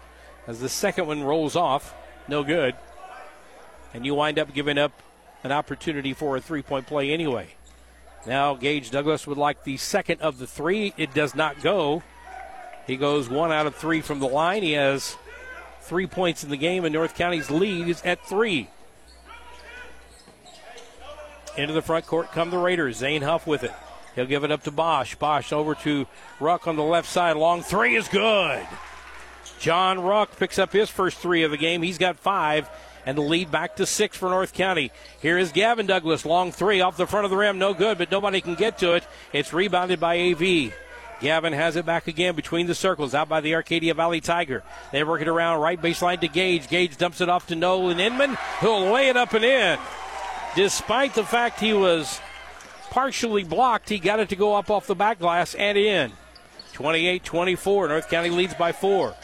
[0.48, 1.94] as the second one rolls off.
[2.26, 2.74] No good.
[3.94, 4.90] And you wind up giving up
[5.44, 7.50] an opportunity for a three point play anyway.
[8.26, 10.92] Now, Gage Douglas would like the second of the three.
[10.96, 12.02] It does not go.
[12.88, 14.64] He goes one out of three from the line.
[14.64, 15.16] He has
[15.80, 18.68] three points in the game, and North County's lead is at three.
[21.56, 22.96] Into the front court come the Raiders.
[22.96, 23.70] Zane Huff with it.
[24.14, 25.14] He'll give it up to Bosch.
[25.14, 26.06] Bosch over to
[26.40, 27.36] Ruck on the left side.
[27.36, 28.66] Long three is good.
[29.58, 31.82] John Ruck picks up his first three of the game.
[31.82, 32.68] He's got five,
[33.06, 34.90] and the lead back to six for North County.
[35.20, 36.26] Here is Gavin Douglas.
[36.26, 37.58] Long three off the front of the rim.
[37.58, 39.06] No good, but nobody can get to it.
[39.32, 40.72] It's rebounded by AV.
[41.20, 44.64] Gavin has it back again between the circles, out by the Arcadia Valley Tiger.
[44.90, 46.68] They work it around right baseline to Gage.
[46.68, 49.78] Gage dumps it off to Nolan Inman, who'll lay it up and in.
[50.56, 52.20] Despite the fact he was
[52.92, 56.12] partially blocked, he got it to go up off the back glass and in.
[56.74, 57.88] 28 24.
[57.88, 59.14] North County leads by four.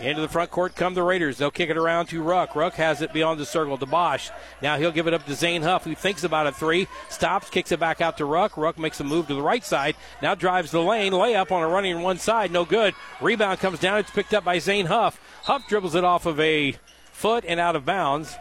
[0.00, 1.36] Into the front court come the Raiders.
[1.36, 2.56] They'll kick it around to Ruck.
[2.56, 4.30] Ruck has it beyond the circle to Bosch.
[4.62, 6.88] Now he'll give it up to Zane Huff, who thinks about a three.
[7.10, 8.56] Stops, kicks it back out to Ruck.
[8.56, 9.94] Ruck makes a move to the right side.
[10.22, 11.12] Now drives the lane.
[11.12, 12.50] Layup on a running one side.
[12.50, 12.94] No good.
[13.20, 13.98] Rebound comes down.
[13.98, 15.20] It's picked up by Zane Huff.
[15.44, 16.76] Huff dribbles it off of a
[17.12, 18.36] foot and out of bounds.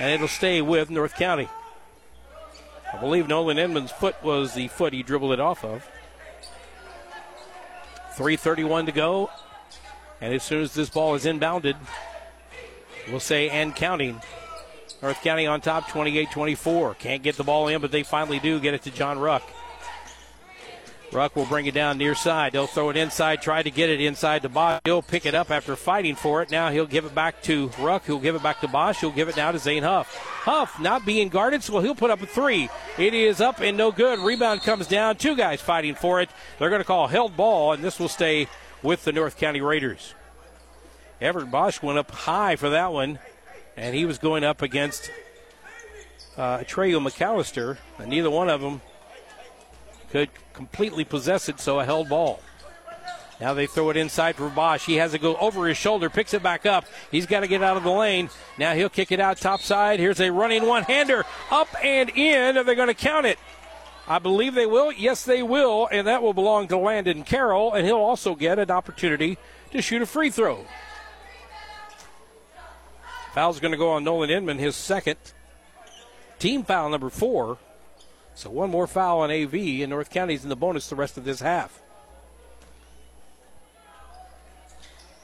[0.00, 1.48] And it'll stay with North County.
[2.94, 5.86] I believe Nolan Inman's foot was the foot he dribbled it off of.
[8.16, 9.30] 3.31 to go.
[10.20, 11.76] And as soon as this ball is inbounded,
[13.08, 14.20] We'll say and counting.
[15.02, 16.94] North County on top 28 24.
[16.94, 19.42] Can't get the ball in, but they finally do get it to John Ruck.
[21.12, 22.52] Ruck will bring it down near side.
[22.52, 24.80] They'll throw it inside, try to get it inside to Bosch.
[24.84, 26.50] He'll pick it up after fighting for it.
[26.50, 29.00] Now he'll give it back to Ruck, He'll give it back to Bosch.
[29.00, 30.14] He'll give it now to Zane Huff.
[30.16, 32.68] Huff not being guarded, so he'll put up a three.
[32.98, 34.18] It is up and no good.
[34.18, 35.16] Rebound comes down.
[35.16, 36.30] Two guys fighting for it.
[36.58, 38.48] They're going to call held ball, and this will stay
[38.82, 40.14] with the North County Raiders.
[41.20, 43.18] Everett Bosch went up high for that one,
[43.76, 45.10] and he was going up against
[46.36, 48.82] uh, Treyo McAllister, and neither one of them
[50.10, 52.40] could completely possess it, so a held ball.
[53.40, 54.86] Now they throw it inside for Bosch.
[54.86, 56.86] He has to go over his shoulder, picks it back up.
[57.10, 58.30] He's got to get out of the lane.
[58.58, 59.98] Now he'll kick it out top side.
[59.98, 62.56] Here's a running one hander up and in.
[62.56, 63.38] Are they going to count it?
[64.06, 64.92] I believe they will.
[64.92, 65.88] Yes, they will.
[65.90, 67.72] And that will belong to Landon Carroll.
[67.72, 69.36] And he'll also get an opportunity
[69.72, 70.64] to shoot a free throw.
[73.32, 75.16] Foul's going to go on Nolan Inman, his second.
[76.38, 77.58] Team foul number four.
[78.34, 81.24] So one more foul on AV, and North County's in the bonus the rest of
[81.24, 81.80] this half.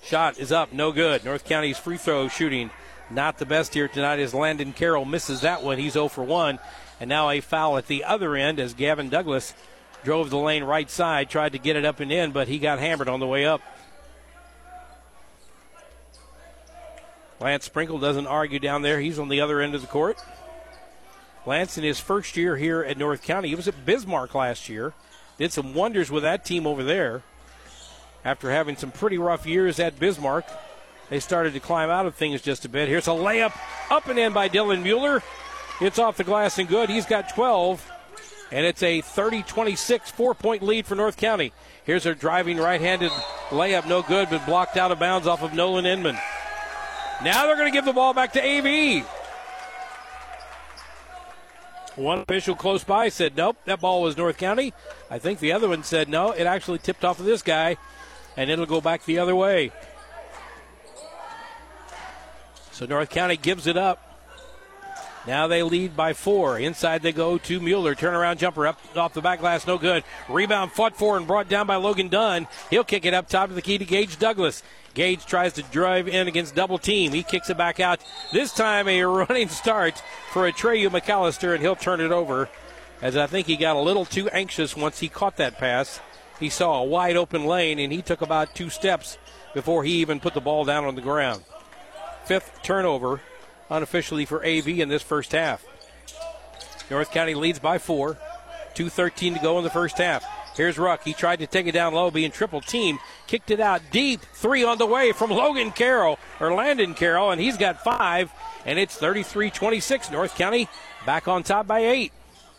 [0.02, 1.24] Shot is up, no good.
[1.24, 2.70] North County's free throw shooting
[3.10, 5.78] not the best here tonight as Landon Carroll misses that one.
[5.78, 6.58] He's 0 for 1.
[7.00, 9.54] And now a foul at the other end as Gavin Douglas
[10.04, 12.78] drove the lane right side, tried to get it up and in, but he got
[12.78, 13.60] hammered on the way up.
[17.40, 19.00] Lance Sprinkle doesn't argue down there.
[19.00, 20.18] He's on the other end of the court.
[21.46, 24.92] Lance, in his first year here at North County, he was at Bismarck last year.
[25.38, 27.22] Did some wonders with that team over there.
[28.24, 30.44] After having some pretty rough years at Bismarck,
[31.08, 32.88] they started to climb out of things just a bit.
[32.88, 33.58] Here's a layup
[33.90, 35.22] up and in by Dylan Mueller.
[35.80, 36.90] It's off the glass and good.
[36.90, 37.90] He's got 12,
[38.52, 41.54] and it's a 30 26 four point lead for North County.
[41.84, 43.10] Here's a driving right handed
[43.48, 46.18] layup, no good, but blocked out of bounds off of Nolan Inman.
[47.24, 49.06] Now they're going to give the ball back to AV.
[51.96, 54.72] One official close by said, nope, that ball was North County.
[55.10, 57.76] I think the other one said, no, it actually tipped off of this guy,
[58.36, 59.72] and it'll go back the other way.
[62.72, 64.09] So North County gives it up.
[65.30, 66.58] Now they lead by four.
[66.58, 67.94] Inside they go to Mueller.
[67.94, 70.02] Turnaround jumper up off the back glass, no good.
[70.28, 72.48] Rebound fought for and brought down by Logan Dunn.
[72.68, 74.64] He'll kick it up top of the key to Gage Douglas.
[74.92, 77.12] Gage tries to drive in against double team.
[77.12, 78.00] He kicks it back out.
[78.32, 82.48] This time a running start for Atreyu McAllister, and he'll turn it over.
[83.00, 86.00] As I think he got a little too anxious once he caught that pass.
[86.40, 89.16] He saw a wide open lane, and he took about two steps
[89.54, 91.44] before he even put the ball down on the ground.
[92.24, 93.20] Fifth turnover
[93.70, 95.64] unofficially for AV in this first half.
[96.90, 98.18] North County leads by four.
[98.74, 100.24] 2.13 to go in the first half.
[100.56, 101.04] Here's Ruck.
[101.04, 102.98] He tried to take it down low, being triple team.
[103.26, 104.20] Kicked it out deep.
[104.34, 108.32] Three on the way from Logan Carroll, or Landon Carroll, and he's got five.
[108.66, 110.10] And it's 33 26.
[110.10, 110.68] North County
[111.06, 112.12] back on top by eight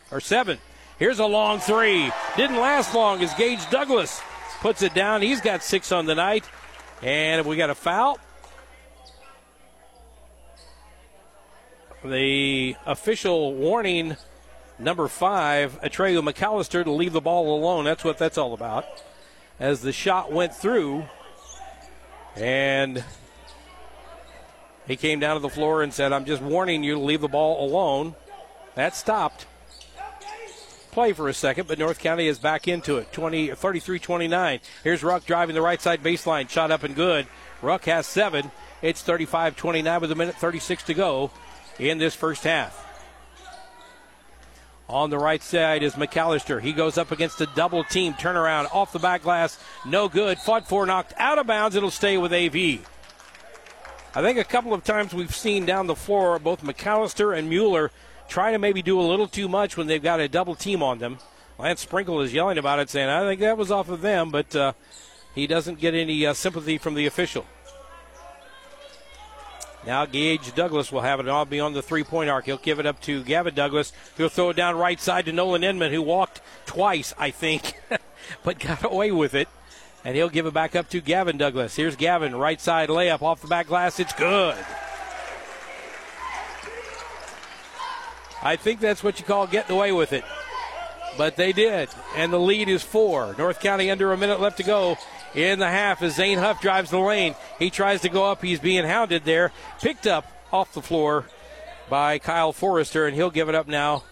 [0.09, 0.57] or seven.
[0.97, 2.11] Here's a long three.
[2.37, 4.21] Didn't last long as Gage Douglas
[4.61, 5.21] puts it down.
[5.21, 6.49] He's got six on the night.
[7.01, 8.19] And we got a foul.
[12.03, 14.17] The official warning
[14.79, 17.85] number five, Atreyu McAllister, to leave the ball alone.
[17.85, 18.85] That's what that's all about.
[19.59, 21.05] As the shot went through,
[22.35, 23.03] and
[24.87, 27.27] he came down to the floor and said, I'm just warning you to leave the
[27.27, 28.15] ball alone.
[28.73, 29.45] That stopped.
[30.89, 33.13] Play for a second, but North County is back into it.
[33.13, 34.59] 20, 33-29.
[34.83, 36.49] Here's Ruck driving the right side baseline.
[36.49, 37.27] Shot up and good.
[37.61, 38.49] Ruck has seven.
[38.81, 41.31] It's 35-29 with a minute 36 to go
[41.79, 42.77] in this first half.
[44.89, 46.61] On the right side is McAllister.
[46.61, 49.57] He goes up against a double team turnaround off the back glass.
[49.85, 50.37] No good.
[50.37, 51.77] Fought for, knocked out of bounds.
[51.77, 52.85] It'll stay with AV.
[54.13, 57.91] I think a couple of times we've seen down the floor both McAllister and Mueller
[58.27, 60.99] try to maybe do a little too much when they've got a double team on
[60.99, 61.19] them.
[61.57, 64.53] Lance Sprinkle is yelling about it, saying, I think that was off of them, but
[64.55, 64.73] uh,
[65.33, 67.45] he doesn't get any uh, sympathy from the official.
[69.85, 72.45] Now Gage Douglas will have it all beyond the three point arc.
[72.45, 73.93] He'll give it up to Gavin Douglas.
[74.15, 77.79] He'll throw it down right side to Nolan Inman, who walked twice, I think,
[78.43, 79.47] but got away with it.
[80.03, 81.75] And he'll give it back up to Gavin Douglas.
[81.75, 83.99] Here's Gavin, right side layup off the back glass.
[83.99, 84.57] It's good.
[88.43, 90.23] I think that's what you call getting away with it.
[91.17, 91.89] But they did.
[92.15, 93.35] And the lead is four.
[93.37, 94.97] North County under a minute left to go
[95.35, 97.35] in the half as Zane Huff drives the lane.
[97.59, 98.41] He tries to go up.
[98.41, 99.51] He's being hounded there.
[99.81, 101.25] Picked up off the floor
[101.89, 104.03] by Kyle Forrester, and he'll give it up now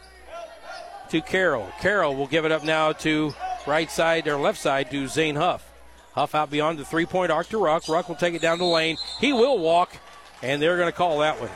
[1.09, 1.67] to Carroll.
[1.79, 3.33] Carroll will give it up now to
[3.67, 5.65] right side or left side to Zane Huff.
[6.13, 7.87] Huff out beyond the three point arc to Ruck.
[7.87, 8.97] Ruck will take it down the lane.
[9.19, 9.95] He will walk,
[10.41, 11.49] and they're going to call that one.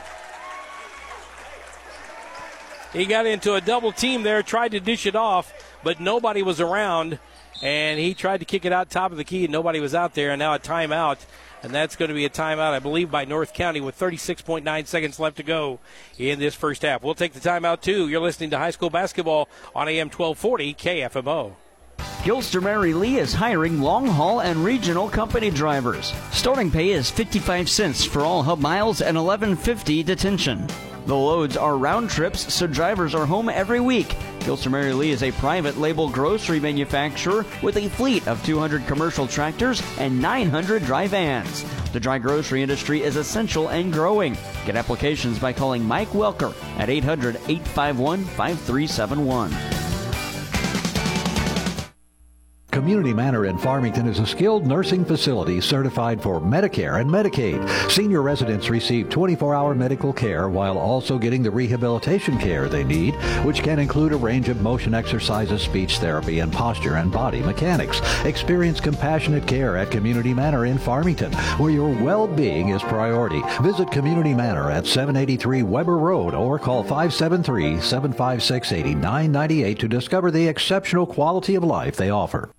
[2.92, 6.60] He got into a double team there, tried to dish it off, but nobody was
[6.60, 7.18] around,
[7.62, 10.14] and he tried to kick it out top of the key, and nobody was out
[10.14, 11.18] there, and now a timeout.
[11.62, 15.18] And that's going to be a timeout, I believe, by North County with 36.9 seconds
[15.18, 15.80] left to go
[16.18, 17.02] in this first half.
[17.02, 18.08] We'll take the timeout, too.
[18.08, 21.54] You're listening to high school basketball on AM 1240 KFMO.
[22.24, 26.12] Gilster Mary Lee is hiring long haul and regional company drivers.
[26.32, 30.66] Starting pay is 55 cents for all hub miles and 11.50 detention.
[31.06, 34.08] The loads are round trips, so drivers are home every week.
[34.40, 39.26] Gilster Mary Lee is a private label grocery manufacturer with a fleet of 200 commercial
[39.26, 41.62] tractors and 900 dry vans.
[41.92, 44.34] The dry grocery industry is essential and growing.
[44.64, 49.93] Get applications by calling Mike Welker at 800 851 5371.
[52.74, 57.88] Community Manor in Farmington is a skilled nursing facility certified for Medicare and Medicaid.
[57.88, 63.14] Senior residents receive 24 hour medical care while also getting the rehabilitation care they need,
[63.44, 68.00] which can include a range of motion exercises, speech therapy, and posture and body mechanics.
[68.24, 73.40] Experience compassionate care at Community Manor in Farmington, where your well being is priority.
[73.62, 80.48] Visit Community Manor at 783 Weber Road or call 573 756 8998 to discover the
[80.48, 82.50] exceptional quality of life they offer.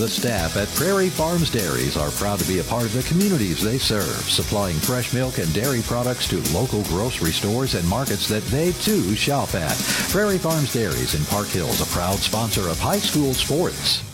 [0.00, 3.62] The staff at Prairie Farms Dairies are proud to be a part of the communities
[3.62, 8.42] they serve, supplying fresh milk and dairy products to local grocery stores and markets that
[8.44, 9.76] they too shop at.
[10.08, 14.09] Prairie Farms Dairies in Park Hills, a proud sponsor of high school sports.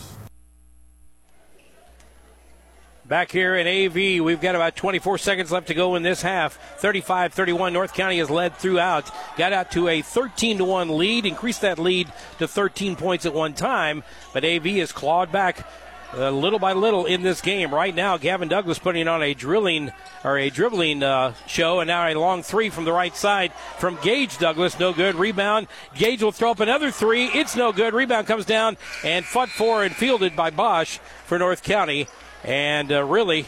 [3.07, 6.57] Back here in AV, we've got about 24 seconds left to go in this half.
[6.79, 7.71] 35 31.
[7.71, 9.09] North County has led throughout.
[9.37, 13.53] Got out to a 13 1 lead, increased that lead to 13 points at one
[13.53, 15.65] time, but AV has clawed back.
[16.13, 17.73] Uh, little by little in this game.
[17.73, 19.91] Right now, Gavin Douglas putting on a drilling
[20.23, 23.97] or a dribbling uh, show, and now a long three from the right side from
[24.01, 24.79] Gage Douglas.
[24.79, 25.15] No good.
[25.15, 25.67] Rebound.
[25.95, 27.25] Gage will throw up another three.
[27.25, 27.93] It's no good.
[27.93, 32.07] Rebound comes down and fought for and fielded by Bosch for North County.
[32.43, 33.45] And uh, really,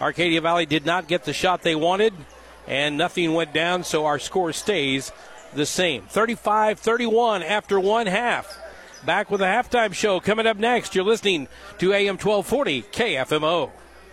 [0.00, 2.14] Arcadia Valley did not get the shot they wanted,
[2.66, 5.12] and nothing went down, so our score stays
[5.54, 8.58] the same 35 31 after one half.
[9.06, 10.94] Back with a halftime show coming up next.
[10.94, 13.70] You're listening to AM 1240 KFMO.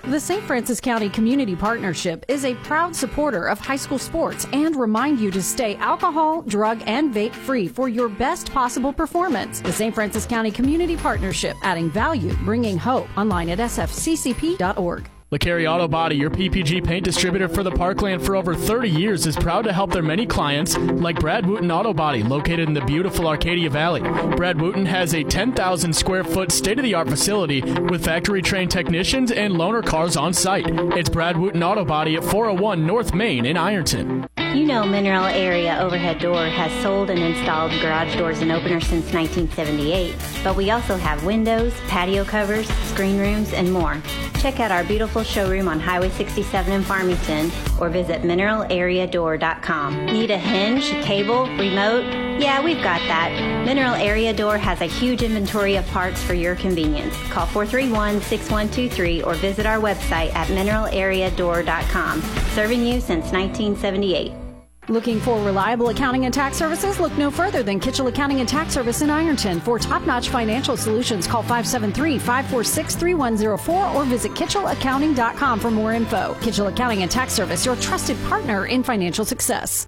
[0.07, 0.43] The St.
[0.43, 5.31] Francois County Community Partnership is a proud supporter of high school sports and remind you
[5.31, 9.61] to stay alcohol, drug, and vape free for your best possible performance.
[9.61, 9.95] The St.
[9.95, 13.07] Francois County Community Partnership, adding value, bringing hope.
[13.17, 15.09] Online at sfccp.org.
[15.31, 19.35] LeCarry Auto Body, your PPG paint distributor for the Parkland for over 30 years, is
[19.35, 23.27] proud to help their many clients, like Brad Wooten Auto Body, located in the beautiful
[23.27, 24.01] Arcadia Valley.
[24.01, 28.69] Brad Wooten has a 10,000 square foot state of the art facility with factory trained
[28.69, 30.67] technicians and loaner cars on site.
[30.95, 34.27] It's Brad Wooten Auto Body at 401 North Main in Ironton.
[34.55, 39.11] You know Mineral Area Overhead Door has sold and installed garage doors and openers since
[39.11, 44.01] 1978, but we also have windows, patio covers, screen rooms, and more.
[44.39, 50.05] Check out our beautiful showroom on Highway 67 in Farmington or visit mineralareadoor.com.
[50.05, 52.05] Need a hinge, cable, remote?
[52.39, 53.65] Yeah, we've got that.
[53.65, 57.15] Mineral Area Door has a huge inventory of parts for your convenience.
[57.29, 62.21] Call 431-6123 or visit our website at mineralareadoor.com.
[62.53, 64.44] Serving you since 1978.
[64.87, 66.99] Looking for reliable accounting and tax services?
[66.99, 69.59] Look no further than Kitchell Accounting and Tax Service in Ironton.
[69.59, 76.37] For top notch financial solutions, call 573 546 3104 or visit KitchellAccounting.com for more info.
[76.39, 79.87] Kitchell Accounting and Tax Service, your trusted partner in financial success.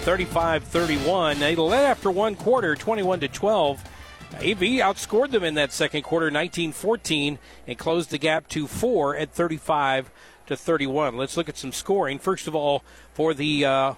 [0.00, 1.38] 35-31.
[1.38, 3.84] They led after one quarter, 21 to 12.
[4.36, 9.32] AV outscored them in that second quarter, 19-14, and closed the gap to four at
[9.32, 10.10] 35
[10.46, 11.16] to 31.
[11.16, 12.18] Let's look at some scoring.
[12.18, 12.82] First of all,
[13.12, 13.94] for the uh,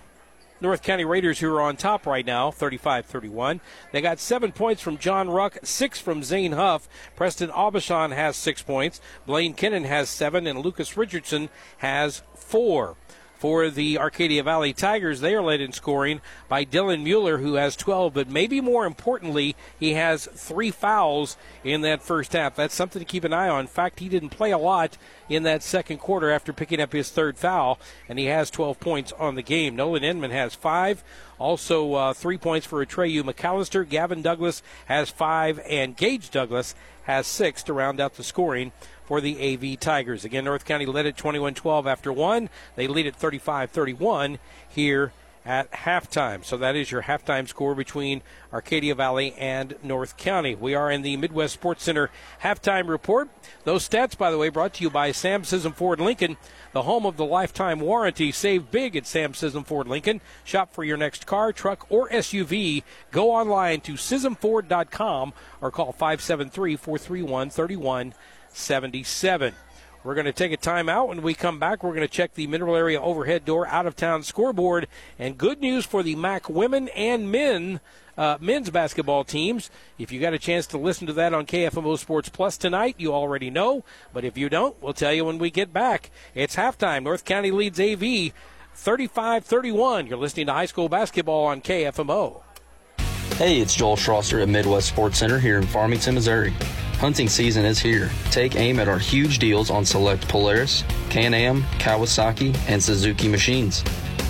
[0.60, 3.60] North County Raiders, who are on top right now, 35 31.
[3.92, 6.88] They got seven points from John Ruck, six from Zane Huff.
[7.14, 9.00] Preston Aubuchon has six points.
[9.26, 11.48] Blaine Kennan has seven, and Lucas Richardson
[11.78, 12.96] has four.
[13.42, 17.74] For the Arcadia Valley Tigers, they are led in scoring by Dylan Mueller, who has
[17.74, 22.54] 12, but maybe more importantly, he has three fouls in that first half.
[22.54, 23.62] That's something to keep an eye on.
[23.62, 24.96] In fact, he didn't play a lot
[25.28, 29.10] in that second quarter after picking up his third foul, and he has 12 points
[29.18, 29.74] on the game.
[29.74, 31.02] Nolan Inman has five.
[31.40, 33.88] Also, uh, three points for Atreyu McAllister.
[33.88, 36.76] Gavin Douglas has five, and Gage Douglas
[37.06, 38.70] has six to round out the scoring
[39.04, 40.24] for the AV Tigers.
[40.24, 42.48] Again, North County led at 21 12 after one.
[42.76, 44.38] They lead at 35 31
[44.68, 45.12] here
[45.44, 46.44] at halftime.
[46.44, 48.22] So that is your halftime score between
[48.52, 50.54] Arcadia Valley and North County.
[50.54, 52.10] We are in the Midwest Sports Center
[52.42, 53.28] halftime report.
[53.64, 56.36] Those stats, by the way, brought to you by Sam Scism Ford Lincoln,
[56.72, 58.30] the home of the lifetime warranty.
[58.30, 60.20] Save big at Sam Scism Ford Lincoln.
[60.44, 62.84] Shop for your next car, truck, or SUV.
[63.10, 68.14] Go online to ScismFord.com or call 573 431
[68.54, 69.54] 3177.
[70.04, 71.08] We're going to take a timeout.
[71.08, 73.94] When we come back, we're going to check the mineral area overhead door out of
[73.94, 74.88] town scoreboard.
[75.18, 77.80] And good news for the MAC women and men.
[78.18, 79.70] Uh, men's basketball teams.
[79.98, 83.14] If you got a chance to listen to that on KFMO Sports Plus tonight, you
[83.14, 83.84] already know.
[84.12, 86.10] But if you don't, we'll tell you when we get back.
[86.34, 87.04] It's halftime.
[87.04, 88.32] North County leads AV
[88.74, 90.08] 35 31.
[90.08, 92.42] You're listening to high school basketball on KFMO.
[93.36, 96.52] Hey, it's Joel Schlosser at Midwest Sports Center here in Farmington, Missouri.
[97.02, 98.10] Hunting season is here.
[98.30, 103.80] Take aim at our huge deals on select Polaris, Can-Am, Kawasaki, and Suzuki machines.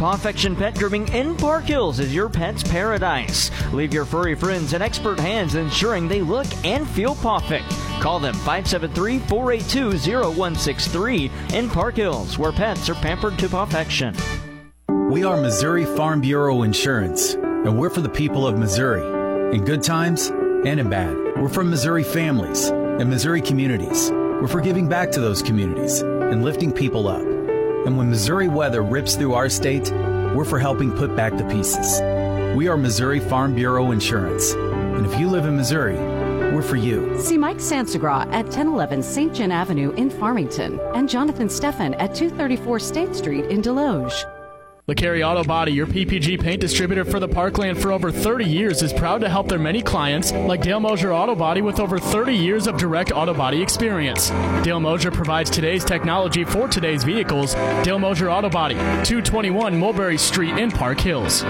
[0.04, 3.50] Pawfection Pet Grooming in Park Hills is your pet's paradise.
[3.72, 7.64] Leave your furry friends in expert hands, ensuring they look and feel perfect.
[8.02, 9.92] Call them 573 482
[10.28, 14.14] 0163 in Park Hills, where pets are pampered to perfection.
[15.08, 19.56] We are Missouri Farm Bureau Insurance, and we're for the people of Missouri.
[19.56, 21.16] In good times and in bad.
[21.38, 24.10] We're from Missouri families and Missouri communities.
[24.10, 27.33] We're for giving back to those communities and lifting people up.
[27.86, 29.90] And when Missouri weather rips through our state,
[30.34, 32.00] we're for helping put back the pieces.
[32.56, 34.52] We are Missouri Farm Bureau Insurance.
[34.52, 35.96] And if you live in Missouri,
[36.54, 37.20] we're for you.
[37.20, 39.34] See Mike Sansagra at 1011 St.
[39.34, 44.33] John Avenue in Farmington and Jonathan Steffen at 234 State Street in Desloge.
[44.86, 48.92] LeCarry Auto Body, your PPG paint distributor for the Parkland for over 30 years, is
[48.92, 52.66] proud to help their many clients, like Dale Mosier Auto Body, with over 30 years
[52.66, 54.28] of direct auto body experience.
[54.62, 57.54] Dale Mosier provides today's technology for today's vehicles.
[57.82, 61.42] Dale Mosier Auto Body, 221 Mulberry Street in Park Hills.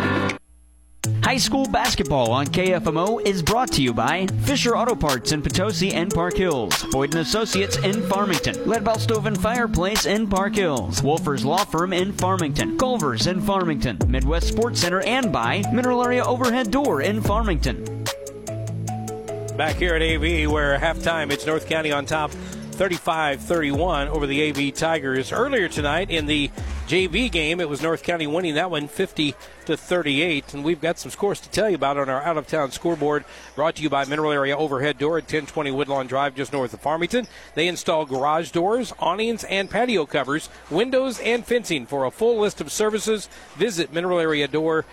[1.24, 5.94] High school basketball on KFMO is brought to you by Fisher Auto Parts in Potosi
[5.94, 11.00] and Park Hills, Boyd & Associates in Farmington, Leadbelt Stove and Fireplace in Park Hills,
[11.00, 16.22] Wolfers Law Firm in Farmington, Culver's in Farmington, Midwest Sports Center, and by Mineral Area
[16.22, 18.04] Overhead Door in Farmington.
[19.56, 24.50] Back here at AV, where halftime it's North County on top 35 31 over the
[24.50, 25.32] AV Tigers.
[25.32, 26.50] Earlier tonight in the
[26.86, 30.52] JV game, it was North County winning that one 50 to 38.
[30.52, 33.24] And we've got some scores to tell you about on our out of town scoreboard
[33.56, 36.80] brought to you by Mineral Area Overhead Door at 1020 Woodlawn Drive, just north of
[36.82, 37.26] Farmington.
[37.54, 41.86] They install garage doors, awnings, and patio covers, windows, and fencing.
[41.86, 44.84] For a full list of services, visit Mineral Area Door.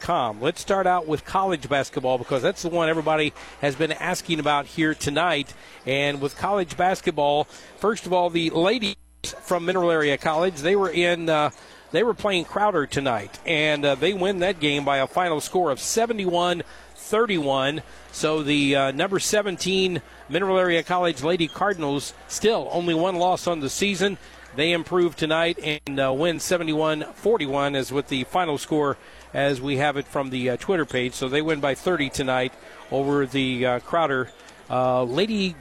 [0.00, 0.40] Com.
[0.40, 4.64] Let's start out with college basketball because that's the one everybody has been asking about
[4.64, 5.52] here tonight.
[5.84, 7.44] And with college basketball,
[7.76, 11.28] first of all, the ladies from Mineral Area College, they were in.
[11.28, 11.50] Uh,
[11.90, 15.70] they were playing Crowder tonight, and uh, they win that game by a final score
[15.70, 16.62] of 71
[16.94, 17.82] 31.
[18.12, 23.60] So the uh, number 17 Mineral Area College Lady Cardinals still only one loss on
[23.60, 24.18] the season.
[24.56, 28.98] They improve tonight and uh, win 71 41 as with the final score
[29.32, 31.14] as we have it from the uh, Twitter page.
[31.14, 32.52] So they win by 30 tonight
[32.90, 34.30] over the uh, Crowder
[34.68, 35.54] uh, Lady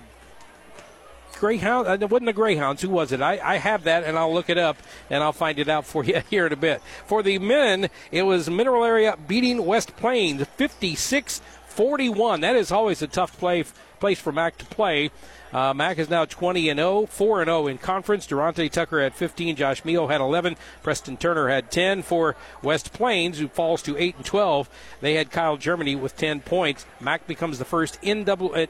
[1.38, 1.88] Greyhound.
[1.88, 2.82] Uh, it wasn't the Greyhounds.
[2.82, 3.22] Who was it?
[3.22, 4.78] I, I have that, and I'll look it up
[5.10, 6.82] and I'll find it out for you here in a bit.
[7.06, 12.42] For the men, it was Mineral Area beating West Plains 56 41.
[12.42, 13.64] That is always a tough play
[14.00, 15.12] place for Mac to play.
[15.54, 18.26] Uh, Mac is now 20 and 0, 4 and 0 in conference.
[18.26, 23.40] Durante Tucker had 15, Josh Mio had 11, Preston Turner had 10 for West Plains,
[23.40, 24.70] who falls to 8 and 12.
[25.02, 26.86] They had Kyle Germany with 10 points.
[27.00, 28.66] Mac becomes the first double, uh,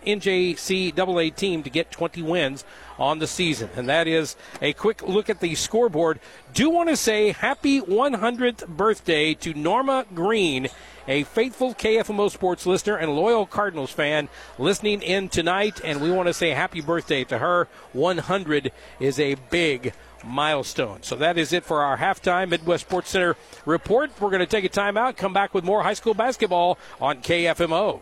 [1.35, 2.63] team to get 20 wins
[2.99, 6.19] on the season, and that is a quick look at the scoreboard.
[6.53, 10.69] Do want to say happy 100th birthday to Norma Green
[11.07, 14.27] a faithful KFMO sports listener and loyal Cardinals fan
[14.59, 17.67] listening in tonight, and we want to say happy birthday to her.
[17.93, 19.93] 100 is a big
[20.25, 21.03] milestone.
[21.03, 24.11] So that is it for our halftime Midwest Sports Center report.
[24.19, 28.01] We're going to take a timeout, come back with more high school basketball on KFMO.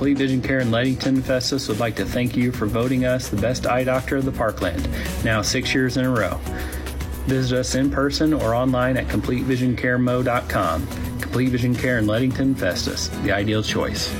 [0.00, 3.36] Complete Vision Care in Leadington Festus would like to thank you for voting us the
[3.36, 4.88] best eye doctor of the Parkland,
[5.26, 6.40] now six years in a row.
[7.26, 10.86] Visit us in person or online at CompleteVisionCareMo.com.
[11.20, 14.10] Complete Vision Care in Leadington Festus, the ideal choice.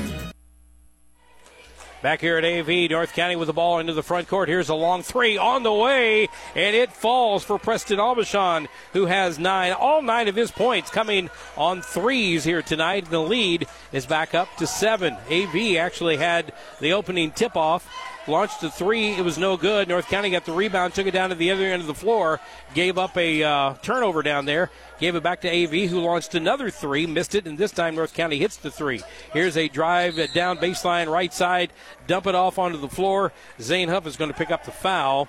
[2.01, 4.49] Back here at AV, North County with the ball into the front court.
[4.49, 9.37] Here's a long three on the way, and it falls for Preston Aubuchon, who has
[9.37, 9.71] nine.
[9.71, 13.07] All nine of his points coming on threes here tonight.
[13.11, 15.15] The lead is back up to seven.
[15.29, 17.87] AV actually had the opening tip off
[18.31, 19.11] launched a three.
[19.11, 19.89] It was no good.
[19.89, 22.39] North County got the rebound, took it down to the other end of the floor,
[22.73, 26.69] gave up a uh, turnover down there, gave it back to AV, who launched another
[26.69, 29.01] three, missed it, and this time North County hits the three.
[29.33, 31.71] Here's a drive down baseline, right side,
[32.07, 33.33] dump it off onto the floor.
[33.59, 35.27] Zane Huff is going to pick up the foul,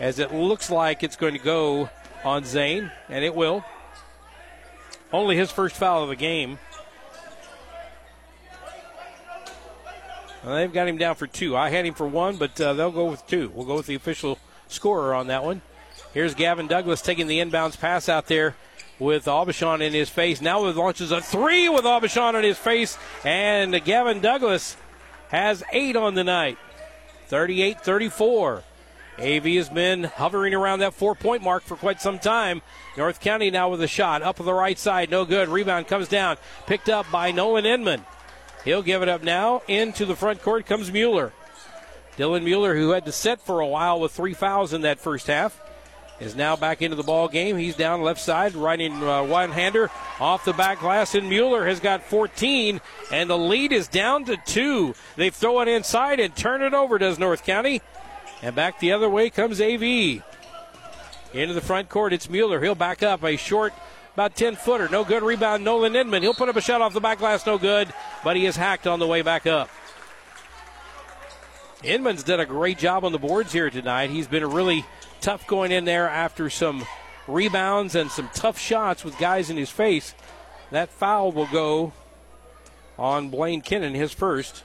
[0.00, 1.88] as it looks like it's going to go
[2.24, 3.64] on Zane, and it will.
[5.12, 6.58] Only his first foul of the game.
[10.44, 11.56] Well, they've got him down for two.
[11.56, 13.50] I had him for one, but uh, they'll go with two.
[13.54, 14.38] We'll go with the official
[14.68, 15.60] scorer on that one.
[16.14, 18.56] Here's Gavin Douglas taking the inbounds pass out there
[18.98, 20.40] with Aubuchon in his face.
[20.40, 24.76] Now he launches a three with Aubuchon in his face, and Gavin Douglas
[25.28, 26.58] has eight on the night.
[27.28, 28.64] 38 34.
[29.18, 32.62] AV has been hovering around that four point mark for quite some time.
[32.96, 35.10] North County now with a shot up on the right side.
[35.10, 35.48] No good.
[35.48, 36.38] Rebound comes down.
[36.66, 38.04] Picked up by Nolan Inman.
[38.64, 39.62] He'll give it up now.
[39.68, 41.32] Into the front court comes Mueller.
[42.16, 45.26] Dylan Mueller, who had to set for a while with three fouls in that first
[45.26, 45.58] half,
[46.20, 47.56] is now back into the ball game.
[47.56, 49.90] He's down left side, riding uh, one hander
[50.20, 52.80] off the back glass, and Mueller has got 14,
[53.10, 54.94] and the lead is down to two.
[55.16, 57.80] They throw it inside and turn it over, does North County.
[58.42, 60.22] And back the other way comes AV.
[61.32, 62.60] Into the front court, it's Mueller.
[62.60, 63.72] He'll back up a short
[64.14, 64.88] about 10 footer.
[64.88, 65.64] No good rebound.
[65.64, 66.22] Nolan Inman.
[66.22, 67.46] He'll put up a shot off the back glass.
[67.46, 67.92] No good,
[68.24, 69.70] but he is hacked on the way back up.
[71.82, 74.10] Inman's done a great job on the boards here tonight.
[74.10, 74.84] He's been really
[75.20, 76.84] tough going in there after some
[77.26, 80.14] rebounds and some tough shots with guys in his face.
[80.70, 81.92] That foul will go
[82.98, 84.62] on Blaine Kinnon, his first.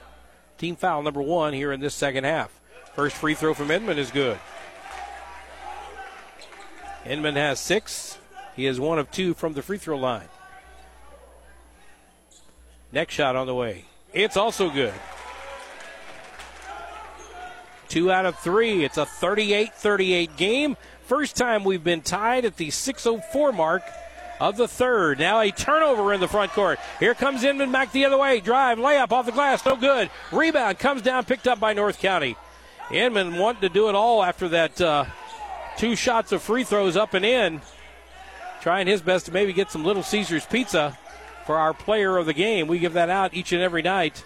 [0.58, 2.60] Team foul number one here in this second half.
[2.94, 4.38] First free throw from Inman is good.
[7.04, 8.18] Inman has six.
[8.56, 10.28] He is one of two from the free throw line.
[12.90, 13.84] Next shot on the way.
[14.14, 14.94] It's also good.
[17.88, 18.84] Two out of three.
[18.84, 20.76] It's a 38 38 game.
[21.02, 23.82] First time we've been tied at the 604 mark
[24.40, 25.18] of the third.
[25.18, 26.78] Now a turnover in the front court.
[26.98, 28.40] Here comes Inman back the other way.
[28.40, 30.10] Drive, layup off the glass, no good.
[30.32, 32.36] Rebound comes down, picked up by North County.
[32.90, 35.04] Inman wanted to do it all after that uh,
[35.76, 37.60] two shots of free throws up and in.
[38.66, 40.98] Trying his best to maybe get some Little Caesars pizza
[41.46, 42.66] for our player of the game.
[42.66, 44.24] We give that out each and every night.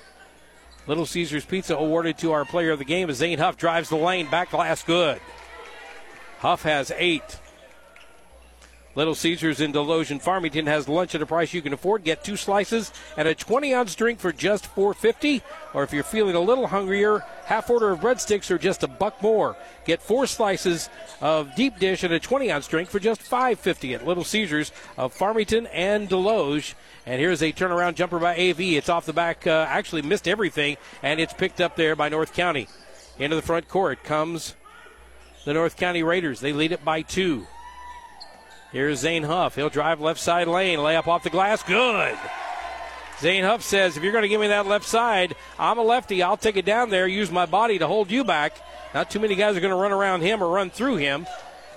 [0.87, 3.97] Little Caesars Pizza awarded to our player of the game as Zane Huff drives the
[3.97, 4.31] lane.
[4.31, 5.21] Back glass good.
[6.39, 7.39] Huff has eight.
[8.97, 12.03] Little Caesars in Desloge and Farmington has lunch at a price you can afford.
[12.03, 15.43] Get two slices and a 20 ounce drink for just $4.50.
[15.75, 19.23] Or if you're feeling a little hungrier, half order of breadsticks are just a buck
[19.23, 19.57] more.
[19.85, 24.07] Get four slices of deep dish and a 20 ounce drink for just $5.50 at
[24.07, 26.75] Little Caesars of Farmington and Desloge.
[27.07, 28.61] And here's a turnaround jumper by AV.
[28.61, 32.35] It's off the back, uh, actually missed everything, and it's picked up there by North
[32.35, 32.67] County.
[33.21, 34.57] Into the front court comes
[35.45, 36.41] the North County Raiders.
[36.41, 37.47] They lead it by two.
[38.73, 39.57] Here's Zane Huff.
[39.57, 41.63] He'll drive left side lane, lay up off the glass.
[41.63, 42.17] Good.
[43.19, 46.23] Zane Huff says, if you're going to give me that left side, I'm a lefty.
[46.23, 48.57] I'll take it down there, use my body to hold you back.
[48.95, 51.27] Not too many guys are going to run around him or run through him.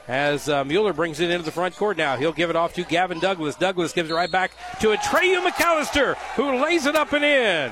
[0.07, 2.83] As uh, Mueller brings it into the front court now, he'll give it off to
[2.83, 3.55] Gavin Douglas.
[3.55, 7.71] Douglas gives it right back to Atreyu McAllister, who lays it up and in.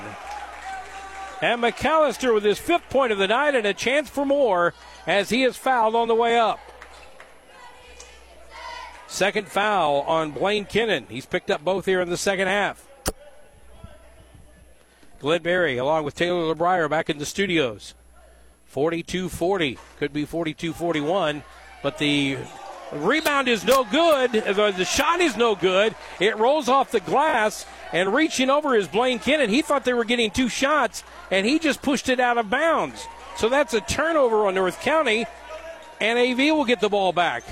[1.42, 4.74] And McAllister with his fifth point of the night and a chance for more
[5.06, 6.60] as he is fouled on the way up.
[9.12, 11.06] Second foul on Blaine Kinnon.
[11.10, 12.88] He's picked up both here in the second half.
[15.20, 17.94] Glenberry, along with Taylor LeBrier, back in the studios.
[18.64, 19.78] 42 40.
[19.98, 21.42] Could be 42 41.
[21.82, 22.38] But the
[22.90, 24.32] rebound is no good.
[24.32, 25.94] The shot is no good.
[26.18, 27.66] It rolls off the glass.
[27.92, 29.50] And reaching over is Blaine Kinnon.
[29.50, 33.06] He thought they were getting two shots, and he just pushed it out of bounds.
[33.36, 35.26] So that's a turnover on North County.
[36.00, 37.44] And AV will get the ball back.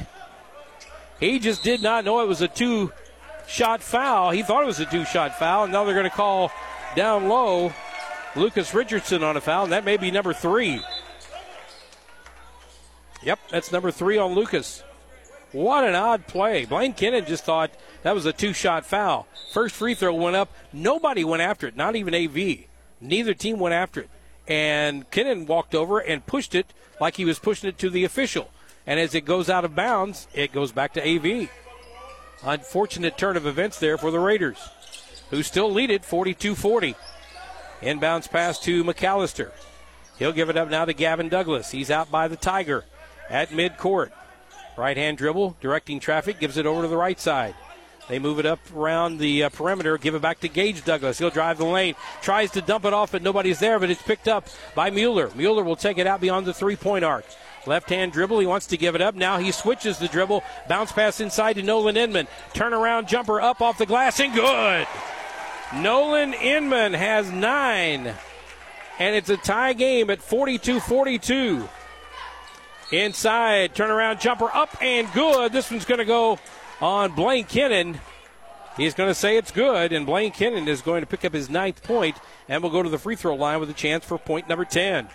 [1.21, 2.93] He just did not know it was a two
[3.47, 4.31] shot foul.
[4.31, 5.64] He thought it was a two shot foul.
[5.64, 6.51] And now they're going to call
[6.97, 7.73] down low
[8.35, 9.64] Lucas Richardson on a foul.
[9.64, 10.81] And that may be number three.
[13.23, 14.83] Yep, that's number three on Lucas.
[15.53, 16.64] What an odd play.
[16.64, 17.71] Blaine Kinnon just thought
[18.03, 19.27] that was a two shot foul.
[19.53, 20.51] First free throw went up.
[20.73, 22.66] Nobody went after it, not even AV.
[23.01, 24.11] Neither team went after it.
[24.47, 28.51] And Kinnon walked over and pushed it like he was pushing it to the official.
[28.87, 31.49] And as it goes out of bounds, it goes back to AV.
[32.43, 34.59] Unfortunate turn of events there for the Raiders,
[35.31, 36.95] who still lead it 42 40.
[37.83, 39.51] Inbounds pass to McAllister.
[40.18, 41.70] He'll give it up now to Gavin Douglas.
[41.70, 42.85] He's out by the Tiger
[43.28, 44.11] at midcourt.
[44.76, 47.55] Right hand dribble, directing traffic, gives it over to the right side.
[48.09, 51.18] They move it up around the uh, perimeter, give it back to Gage Douglas.
[51.18, 54.26] He'll drive the lane, tries to dump it off, but nobody's there, but it's picked
[54.26, 55.31] up by Mueller.
[55.37, 57.24] Mueller will take it out beyond the three point arc.
[57.66, 58.38] Left hand dribble.
[58.38, 59.14] He wants to give it up.
[59.14, 60.42] Now he switches the dribble.
[60.68, 62.26] Bounce pass inside to Nolan Inman.
[62.54, 64.86] Turnaround jumper up off the glass and good.
[65.74, 68.14] Nolan Inman has nine.
[68.98, 71.68] And it's a tie game at 42 42.
[72.92, 75.52] Inside, turnaround jumper up and good.
[75.52, 76.38] This one's going to go
[76.80, 78.00] on Blaine Kinnon.
[78.76, 81.48] He's going to say it's good, and Blaine Kinnon is going to pick up his
[81.48, 82.16] ninth point
[82.48, 85.08] and will go to the free throw line with a chance for point number 10.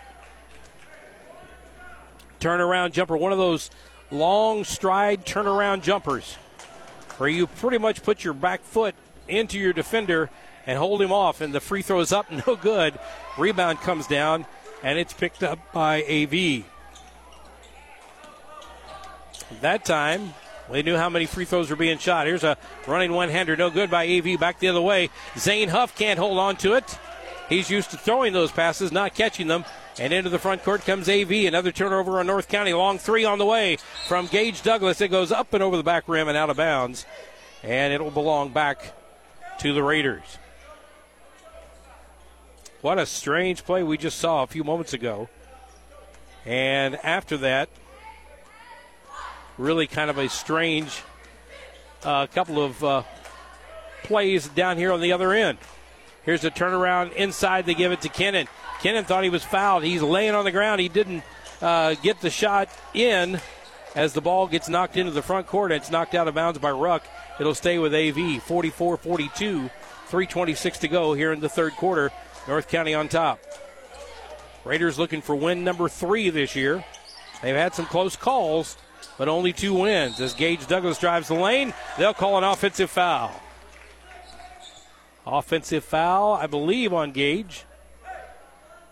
[2.45, 3.71] Turnaround jumper, one of those
[4.11, 6.35] long stride turnaround jumpers
[7.17, 8.93] where you pretty much put your back foot
[9.27, 10.29] into your defender
[10.67, 12.99] and hold him off, and the free throw is up, no good.
[13.39, 14.45] Rebound comes down,
[14.83, 16.65] and it's picked up by AV.
[19.61, 20.35] That time,
[20.69, 22.27] they knew how many free throws were being shot.
[22.27, 25.09] Here's a running one hander, no good by AV, back the other way.
[25.35, 26.99] Zane Huff can't hold on to it.
[27.49, 29.65] He's used to throwing those passes, not catching them.
[29.97, 31.31] And into the front court comes AV.
[31.31, 32.73] Another turnover on North County.
[32.73, 33.77] Long three on the way
[34.07, 34.99] from Gage Douglas.
[34.99, 37.05] It goes up and over the back rim and out of bounds.
[37.63, 38.93] And it will belong back
[39.59, 40.37] to the Raiders.
[42.81, 45.29] What a strange play we just saw a few moments ago.
[46.45, 47.69] And after that,
[49.57, 51.01] really kind of a strange
[52.05, 53.03] a couple of uh,
[54.03, 55.57] plays down here on the other end.
[56.23, 57.65] Here's a turnaround inside.
[57.65, 58.47] They give it to Kennan.
[58.81, 59.83] Kennan thought he was fouled.
[59.83, 60.81] He's laying on the ground.
[60.81, 61.23] He didn't
[61.61, 63.39] uh, get the shot in
[63.95, 65.71] as the ball gets knocked into the front court.
[65.71, 67.03] It's knocked out of bounds by Ruck.
[67.39, 69.69] It'll stay with AV 44 42.
[70.07, 72.11] 326 to go here in the third quarter.
[72.47, 73.39] North County on top.
[74.63, 76.83] Raiders looking for win number three this year.
[77.41, 78.77] They've had some close calls,
[79.17, 80.19] but only two wins.
[80.19, 83.31] As Gage Douglas drives the lane, they'll call an offensive foul.
[85.25, 87.65] Offensive foul, I believe, on Gage.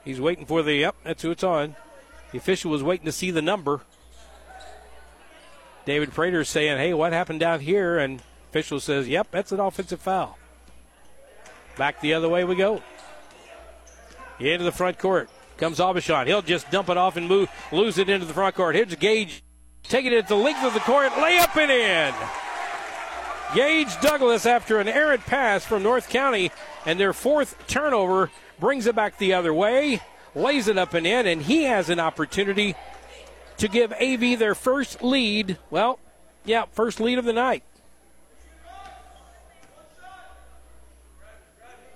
[0.04, 1.76] He's waiting for the, yep, that's who it's on.
[2.32, 3.82] The official was waiting to see the number.
[5.86, 7.98] David Prater saying, hey, what happened down here?
[7.98, 10.38] And official says, yep, that's an offensive foul.
[11.78, 12.82] Back the other way we go.
[14.40, 16.28] Into the front court comes Aubuchon.
[16.28, 18.76] He'll just dump it off and move, lose it into the front court.
[18.76, 19.44] Here's Gage
[19.84, 22.14] taking it the length of the court, layup and in.
[23.56, 26.52] Gage Douglas, after an errant pass from North County,
[26.86, 28.32] and their fourth turnover,
[28.64, 30.02] brings it back the other way,
[30.34, 32.76] lays it up and in, and he has an opportunity
[33.58, 35.58] to give AV their first lead.
[35.70, 36.00] Well,
[36.46, 37.62] yeah, first lead of the night.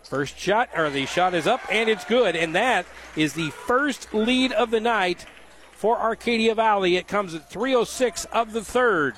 [0.03, 2.35] First shot, or the shot is up, and it's good.
[2.35, 5.25] And that is the first lead of the night
[5.71, 6.97] for Arcadia Valley.
[6.97, 9.15] It comes at 3.06 of the third.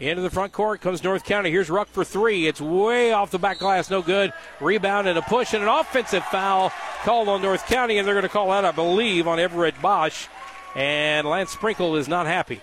[0.00, 1.50] Into the front court comes North County.
[1.50, 2.46] Here's Ruck for three.
[2.46, 4.32] It's way off the back glass, no good.
[4.60, 6.72] Rebound and a push and an offensive foul
[7.02, 10.28] called on North County, and they're going to call that, I believe, on Everett Bosch.
[10.76, 12.60] And Lance Sprinkle is not happy.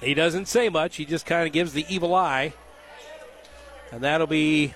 [0.00, 2.52] He doesn't say much, he just kind of gives the evil eye.
[3.90, 4.74] And that'll be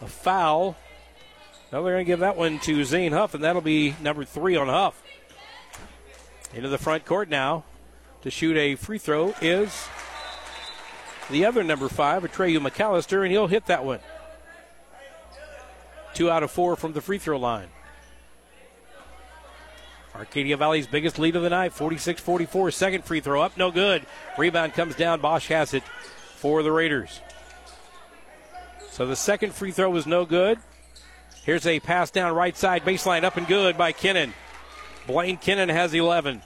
[0.00, 0.76] a foul.
[1.72, 4.56] Now they're going to give that one to Zane Huff, and that'll be number three
[4.56, 5.00] on Huff.
[6.52, 7.62] Into the front court now
[8.22, 9.88] to shoot a free throw is
[11.30, 14.00] the other number five, Atreyu McAllister, and he'll hit that one.
[16.12, 17.68] Two out of four from the free throw line.
[20.14, 22.70] Arcadia Valley's biggest lead of the night, 46 44.
[22.72, 24.04] Second free throw up, no good.
[24.36, 25.20] Rebound comes down.
[25.20, 25.84] Bosch has it
[26.36, 27.20] for the Raiders.
[28.90, 30.58] So the second free throw was no good.
[31.44, 34.34] Here's a pass down right side baseline up and good by Kennan.
[35.06, 36.42] Blaine Kennan has 11.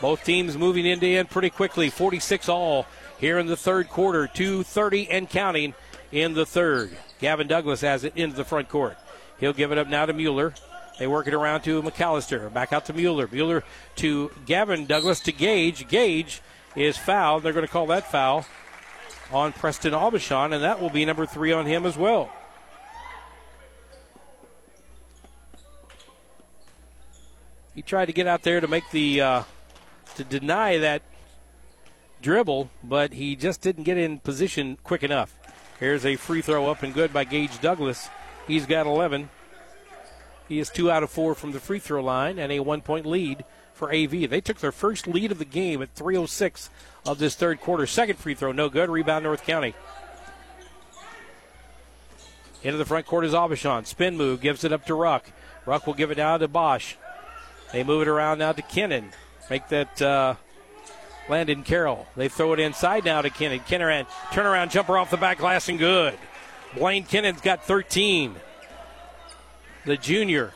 [0.00, 1.90] Both teams moving into end pretty quickly.
[1.90, 2.86] 46 all
[3.18, 4.26] here in the third quarter.
[4.26, 5.74] 2.30 and counting
[6.12, 6.96] in the third.
[7.20, 8.96] Gavin Douglas has it into the front court.
[9.38, 10.54] He'll give it up now to Mueller.
[10.98, 12.52] They work it around to McAllister.
[12.52, 13.28] Back out to Mueller.
[13.30, 13.64] Mueller
[13.96, 15.88] to Gavin Douglas to Gage.
[15.88, 16.40] Gage
[16.76, 17.42] is fouled.
[17.42, 18.46] They're going to call that foul
[19.32, 22.30] on Preston Aubuchon, and that will be number three on him as well.
[27.74, 29.42] He tried to get out there to make the uh,
[30.16, 31.02] to deny that
[32.22, 35.36] dribble, but he just didn't get in position quick enough.
[35.78, 38.08] Here's a free throw up and good by Gage Douglas.
[38.46, 39.28] He's got 11.
[40.48, 43.06] He is two out of four from the free throw line and a one point
[43.06, 44.28] lead for AV.
[44.30, 46.68] They took their first lead of the game at 3.06
[47.06, 47.86] of this third quarter.
[47.86, 48.88] Second free throw, no good.
[48.88, 49.74] Rebound, North County.
[52.62, 53.86] Into the front court is Aubuchon.
[53.86, 55.30] Spin move, gives it up to Ruck.
[55.66, 56.94] Ruck will give it down to Bosch.
[57.72, 59.10] They move it around now to Kennan.
[59.50, 60.34] Make that uh,
[61.28, 62.06] Landon Carroll.
[62.16, 63.60] They throw it inside now to Kennan.
[63.60, 66.14] Kennan turnaround jumper off the back glass and good.
[66.76, 68.34] Blaine Kennan's got 13.
[69.84, 70.52] The junior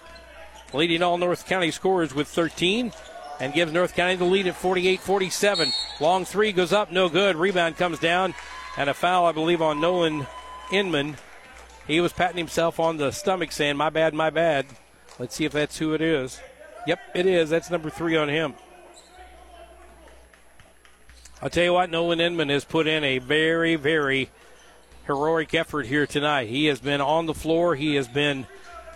[0.73, 2.93] leading all North County scorers with 13
[3.41, 5.73] and gives North County the lead at 48 47.
[6.01, 7.37] Long three goes up, no good.
[7.37, 8.35] Rebound comes down,
[8.77, 10.27] and a foul, I believe, on Nolan
[10.73, 11.17] Inman.
[11.87, 14.67] He was patting himself on the stomach saying, My bad, my bad.
[15.19, 16.41] Let's see if that's who it is.
[16.87, 17.51] Yep, it is.
[17.51, 18.55] That's number three on him.
[21.41, 24.31] I'll tell you what, Nolan Inman has put in a very, very
[25.07, 26.49] heroic effort here tonight.
[26.49, 27.77] He has been on the floor.
[27.77, 28.49] He has been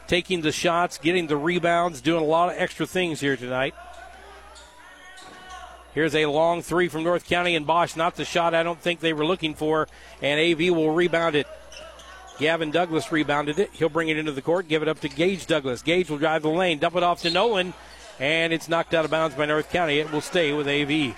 [0.09, 3.75] taking the shots, getting the rebounds, doing a lot of extra things here tonight.
[5.95, 7.95] Here's a long three from North County and Bosch.
[7.95, 9.87] Not the shot I don't think they were looking for,
[10.21, 11.47] and AV will rebound it.
[12.39, 13.71] Gavin Douglas rebounded it.
[13.73, 15.81] He'll bring it into the court, give it up to Gage Douglas.
[15.83, 17.73] Gage will drive the lane, dump it off to Nolan,
[18.19, 20.01] and it's knocked out of bounds by North County.
[20.01, 21.15] It will stay with AV.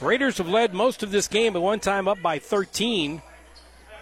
[0.00, 3.20] Raiders have led most of this game at one time up by 13,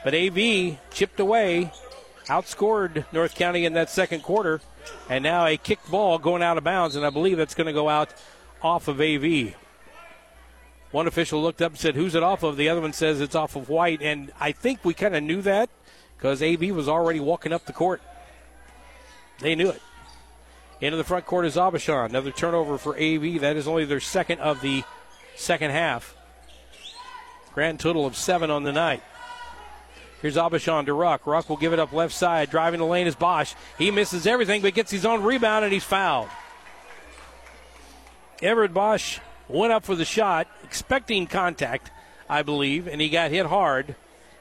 [0.04, 1.72] but AV chipped away,
[2.26, 4.60] outscored North County in that second quarter,
[5.08, 7.72] and now a kicked ball going out of bounds, and I believe that's going to
[7.72, 8.14] go out
[8.62, 9.54] off of AV.
[10.92, 12.56] One official looked up and said, Who's it off of?
[12.56, 15.42] The other one says it's off of White, and I think we kind of knew
[15.42, 15.68] that
[16.16, 18.00] because AV was already walking up the court.
[19.40, 19.82] They knew it.
[20.80, 22.10] Into the front court is Aubuchon.
[22.10, 23.40] Another turnover for AV.
[23.40, 24.84] That is only their second of the
[25.38, 26.14] second half.
[27.54, 29.02] Grand total of seven on the night.
[30.20, 31.26] Here's Aubuchon to Ruck.
[31.26, 32.50] Ruck will give it up left side.
[32.50, 33.54] Driving the lane is Bosch.
[33.78, 36.28] He misses everything but gets his own rebound and he's fouled.
[38.42, 41.90] Everett Bosch went up for the shot, expecting contact,
[42.28, 43.94] I believe, and he got hit hard.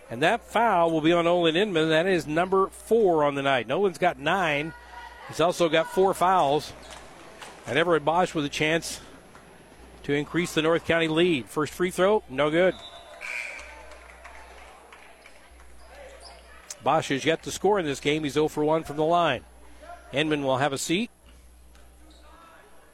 [0.10, 1.90] And that foul will be on Nolan Inman.
[1.90, 3.68] That is number four on the night.
[3.68, 4.74] Nolan's got nine.
[5.28, 6.74] He's also got four fouls.
[7.68, 9.02] And Everett Bosch with a chance
[10.08, 11.50] to increase the North County lead.
[11.50, 12.74] First free throw, no good.
[16.82, 18.24] Bosch has yet to score in this game.
[18.24, 19.44] He's 0 for 1 from the line.
[20.14, 21.12] Inman will have a seat.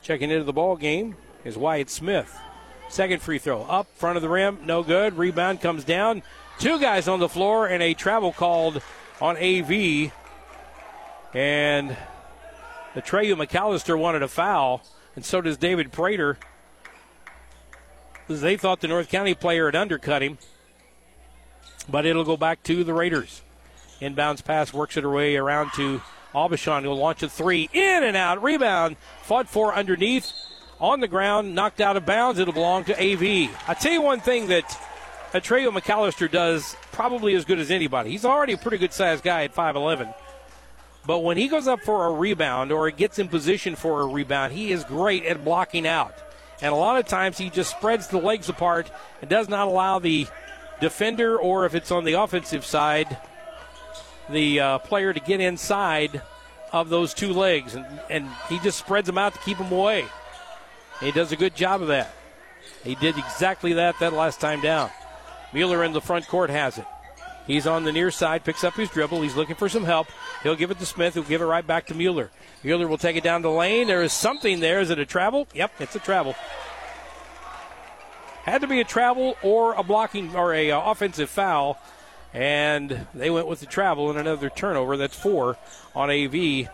[0.01, 2.36] Checking into the ball game is Wyatt Smith.
[2.89, 5.16] Second free throw up front of the rim, no good.
[5.16, 6.24] Rebound comes down.
[6.57, 8.82] Two guys on the floor and a travel called
[9.22, 10.11] on AV.
[11.36, 11.95] And
[12.95, 14.82] Atreyu McAllister wanted a foul,
[15.16, 16.39] and so does David Prater.
[18.28, 20.38] They thought the North County player had undercut him,
[21.90, 23.42] but it'll go back to the Raiders.
[24.02, 26.02] Inbounds pass works it way around to
[26.34, 26.82] Aubuchon.
[26.82, 27.70] He'll launch a three.
[27.74, 28.44] In and out.
[28.44, 28.98] Rebound.
[29.24, 30.32] Fought for underneath.
[30.80, 31.56] On the ground.
[31.56, 32.40] Knocked out of bounds.
[32.40, 33.50] It'll belong to AV.
[33.68, 34.66] I tell you one thing that
[35.32, 38.12] Atreyu McAllister does probably as good as anybody.
[38.12, 40.14] He's already a pretty good sized guy at 5'11.
[41.06, 44.54] But when he goes up for a rebound or gets in position for a rebound,
[44.54, 46.14] he is great at blocking out.
[46.64, 48.89] And a lot of times he just spreads the legs apart
[49.20, 50.28] and does not allow the
[50.80, 53.18] defender, or if it's on the offensive side,
[54.30, 56.22] the uh, player to get inside
[56.72, 57.76] of those two legs.
[57.76, 60.05] And, and he just spreads them out to keep them away.
[61.01, 62.14] And he does a good job of that.
[62.86, 64.89] He did exactly that that last time down.
[65.51, 66.86] Mueller in the front court has it.
[67.46, 69.22] He's on the near side, picks up his dribble.
[69.22, 70.08] He's looking for some help.
[70.44, 72.32] He'll give it to Smith, who'll give it right back to Mueller.
[72.64, 73.88] Mueller will take it down the lane.
[73.88, 74.80] There is something there.
[74.80, 75.48] Is it a travel?
[75.54, 76.36] Yep, it's a travel.
[78.44, 81.78] Had to be a travel or a blocking or a uh, offensive foul,
[82.34, 84.98] and they went with the travel and another turnover.
[84.98, 85.58] That's four
[85.96, 86.68] on AV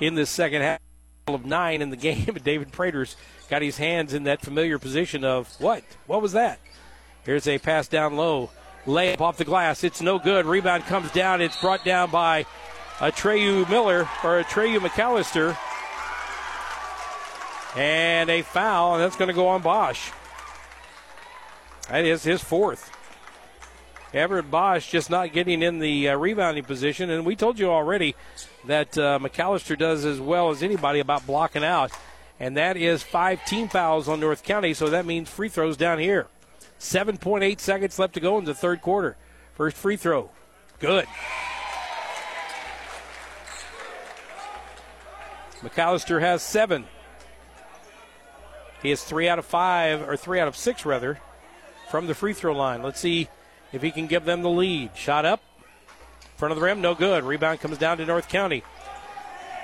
[0.00, 0.80] in the second half
[1.26, 2.36] of nine in the game.
[2.42, 3.16] David Prater's
[3.48, 5.82] got his hands in that familiar position of what?
[6.06, 6.58] What was that?
[7.24, 8.50] Here's a pass down low.
[8.86, 9.84] Layup off the glass.
[9.84, 10.46] It's no good.
[10.46, 11.40] Rebound comes down.
[11.40, 12.44] It's brought down by
[12.98, 15.56] Atreyu Miller or Atreyu McAllister.
[17.76, 20.10] And a foul, and that's going to go on Bosch.
[21.88, 22.90] That is his fourth.
[24.12, 27.10] Everett Bosch just not getting in the uh, rebounding position.
[27.10, 28.14] And we told you already
[28.66, 31.90] that uh, McAllister does as well as anybody about blocking out.
[32.38, 35.98] And that is five team fouls on North County, so that means free throws down
[35.98, 36.26] here.
[36.84, 39.16] 7.8 seconds left to go in the third quarter.
[39.54, 40.30] First free throw.
[40.78, 41.06] Good.
[45.62, 46.84] McAllister has seven.
[48.82, 51.18] He has three out of five, or three out of six, rather,
[51.90, 52.82] from the free throw line.
[52.82, 53.28] Let's see
[53.72, 54.94] if he can give them the lead.
[54.94, 55.42] Shot up.
[56.36, 57.24] Front of the rim, no good.
[57.24, 58.62] Rebound comes down to North County.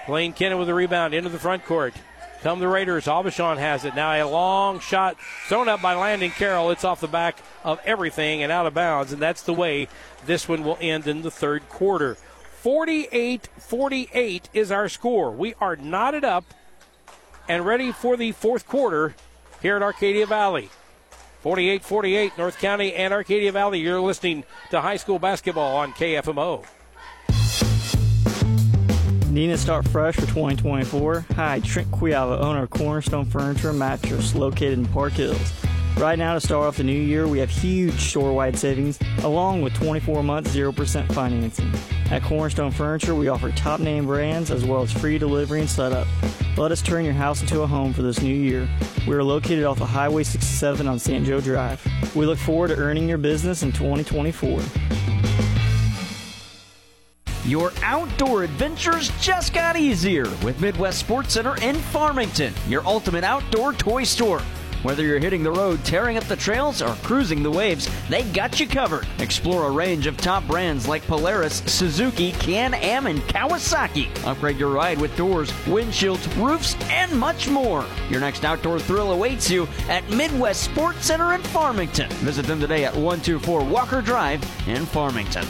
[0.07, 1.93] Blaine Kennan with the rebound into the front court.
[2.43, 3.05] Come the Raiders.
[3.05, 3.95] Aubuchon has it.
[3.95, 5.17] Now a long shot
[5.47, 6.71] thrown up by Landon Carroll.
[6.71, 9.89] It's off the back of everything and out of bounds, and that's the way
[10.25, 12.17] this one will end in the third quarter.
[12.63, 15.31] 48 48 is our score.
[15.31, 16.45] We are knotted up
[17.47, 19.15] and ready for the fourth quarter
[19.61, 20.71] here at Arcadia Valley.
[21.43, 23.81] 48 48, North County and Arcadia Valley.
[23.81, 26.65] You're listening to high school basketball on KFMO.
[29.31, 31.25] Need to start fresh for 2024?
[31.37, 35.53] Hi, Trent Quiala, owner of Cornerstone Furniture Mattress, located in Park Hills.
[35.97, 39.73] Right now, to start off the new year, we have huge store-wide savings, along with
[39.75, 41.73] 24 months 0% financing.
[42.11, 46.09] At Cornerstone Furniture, we offer top-name brands as well as free delivery and setup.
[46.57, 48.69] Let us turn your house into a home for this new year.
[49.07, 51.25] We are located off of Highway 67 on St.
[51.25, 51.81] Joe Drive.
[52.17, 54.61] We look forward to earning your business in 2024.
[57.51, 63.73] Your outdoor adventures just got easier with Midwest Sports Center in Farmington, your ultimate outdoor
[63.73, 64.41] toy store.
[64.85, 68.61] Whether you're hitting the road, tearing up the trails, or cruising the waves, they got
[68.61, 69.05] you covered.
[69.19, 74.07] Explore a range of top brands like Polaris, Suzuki, Can-Am, and Kawasaki.
[74.25, 77.85] Upgrade your ride with doors, windshields, roofs, and much more.
[78.11, 82.11] Your next outdoor thrill awaits you at Midwest Sports Center in Farmington.
[82.23, 85.49] Visit them today at 124 Walker Drive in Farmington.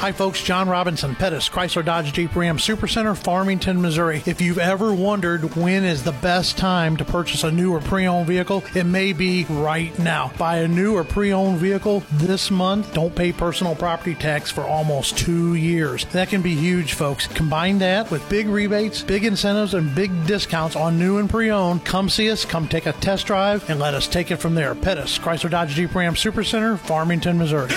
[0.00, 0.42] Hi, folks.
[0.42, 4.22] John Robinson, Pettis, Chrysler Dodge Jeep Ram Supercenter, Farmington, Missouri.
[4.24, 8.26] If you've ever wondered when is the best time to purchase a new or pre-owned
[8.26, 10.32] vehicle, it may be right now.
[10.38, 12.94] Buy a new or pre-owned vehicle this month.
[12.94, 16.06] Don't pay personal property tax for almost two years.
[16.06, 17.26] That can be huge, folks.
[17.26, 21.84] Combine that with big rebates, big incentives, and big discounts on new and pre-owned.
[21.84, 22.46] Come see us.
[22.46, 24.74] Come take a test drive, and let us take it from there.
[24.74, 27.68] Pettis, Chrysler Dodge Jeep Ram Supercenter, Farmington, Missouri.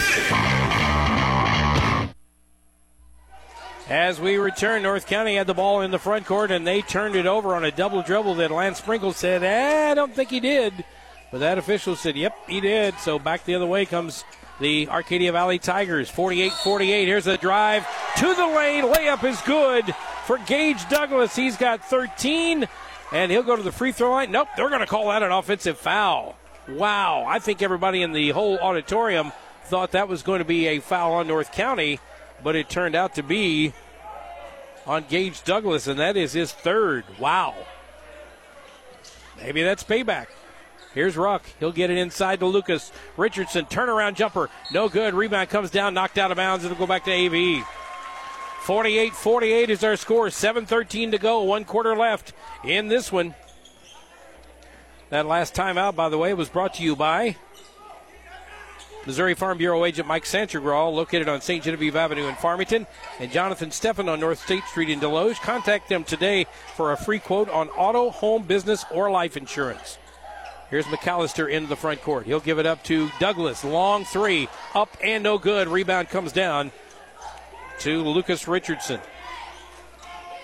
[3.93, 7.15] As we return, North County had the ball in the front court and they turned
[7.15, 10.39] it over on a double dribble that Lance Sprinkle said, eh, I don't think he
[10.39, 10.73] did.
[11.31, 12.97] But that official said, yep, he did.
[12.97, 14.23] So back the other way comes
[14.59, 16.09] the Arcadia Valley Tigers.
[16.09, 17.05] 48 48.
[17.05, 17.85] Here's a drive
[18.17, 18.85] to the lane.
[18.85, 19.93] Layup is good
[20.25, 21.35] for Gage Douglas.
[21.35, 22.67] He's got 13,
[23.11, 24.31] and he'll go to the free throw line.
[24.31, 26.35] Nope, they're going to call that an offensive foul.
[26.67, 27.25] Wow.
[27.27, 29.31] I think everybody in the whole auditorium
[29.65, 31.99] thought that was going to be a foul on North County,
[32.43, 33.71] but it turned out to be
[34.85, 37.05] on Gage Douglas, and that is his third.
[37.19, 37.55] Wow.
[39.37, 40.27] Maybe that's payback.
[40.93, 41.43] Here's Ruck.
[41.59, 42.91] He'll get it inside to Lucas.
[43.17, 44.49] Richardson, turnaround jumper.
[44.71, 45.13] No good.
[45.13, 46.63] Rebound comes down, knocked out of bounds.
[46.63, 47.65] It'll go back to AV.
[48.61, 50.29] 48 48 is our score.
[50.29, 51.41] 7 13 to go.
[51.41, 53.33] One quarter left in this one.
[55.09, 57.37] That last timeout, by the way, was brought to you by
[59.05, 61.63] Missouri Farm Bureau agent Mike Sanchergraw, located on St.
[61.63, 62.87] Genevieve Avenue in Farmington,
[63.19, 65.41] and Jonathan Steffen on North State Street in Desloge.
[65.41, 66.45] Contact them today
[66.75, 69.97] for a free quote on auto, home, business, or life insurance.
[70.69, 72.25] Here's McAllister into the front court.
[72.25, 73.63] He'll give it up to Douglas.
[73.63, 74.47] Long three.
[74.73, 75.67] Up and no good.
[75.67, 76.71] Rebound comes down
[77.79, 78.99] to Lucas Richardson.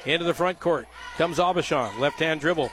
[0.05, 0.88] Into the front court
[1.18, 1.97] comes Aubuchon.
[1.97, 2.72] Left hand dribble.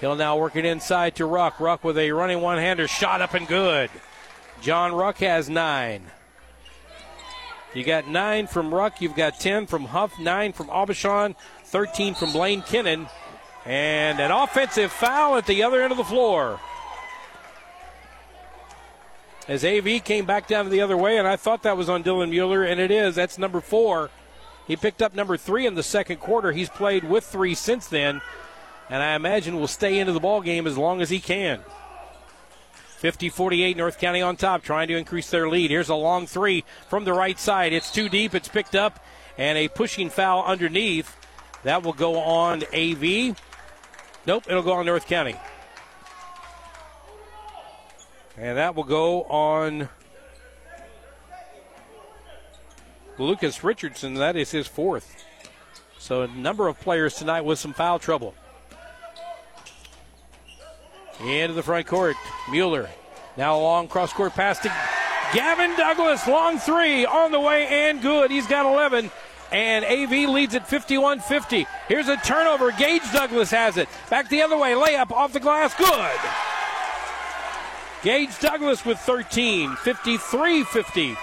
[0.00, 1.60] He'll now work it inside to Ruck.
[1.60, 2.88] Ruck with a running one hander.
[2.88, 3.90] Shot up and good.
[4.66, 6.02] John Ruck has nine.
[7.72, 9.00] You got nine from Ruck.
[9.00, 11.36] You've got 10 from Huff, nine from Aubuchon,
[11.66, 13.06] 13 from Blaine Kennan,
[13.64, 16.58] and an offensive foul at the other end of the floor.
[19.46, 22.30] As AV came back down the other way, and I thought that was on Dylan
[22.30, 23.14] Mueller, and it is.
[23.14, 24.10] That's number four.
[24.66, 26.50] He picked up number three in the second quarter.
[26.50, 28.20] He's played with three since then,
[28.90, 31.60] and I imagine will stay into the ball game as long as he can.
[32.96, 35.70] 50 48, North County on top, trying to increase their lead.
[35.70, 37.72] Here's a long three from the right side.
[37.72, 39.04] It's too deep, it's picked up,
[39.36, 41.16] and a pushing foul underneath.
[41.62, 43.36] That will go on AV.
[44.26, 45.36] Nope, it'll go on North County.
[48.38, 49.88] And that will go on
[53.18, 54.14] Lucas Richardson.
[54.14, 55.24] That is his fourth.
[55.98, 58.34] So a number of players tonight with some foul trouble.
[61.20, 62.16] Into the front court.
[62.50, 62.88] Mueller.
[63.36, 64.72] Now a long cross court pass to
[65.32, 66.26] Gavin Douglas.
[66.26, 68.30] Long three on the way and good.
[68.30, 69.10] He's got 11.
[69.52, 71.66] And AV leads at 51 50.
[71.88, 72.72] Here's a turnover.
[72.72, 73.88] Gage Douglas has it.
[74.10, 74.72] Back the other way.
[74.72, 75.74] Layup off the glass.
[75.74, 76.20] Good.
[78.02, 79.76] Gage Douglas with 13.
[79.76, 81.16] 53 50.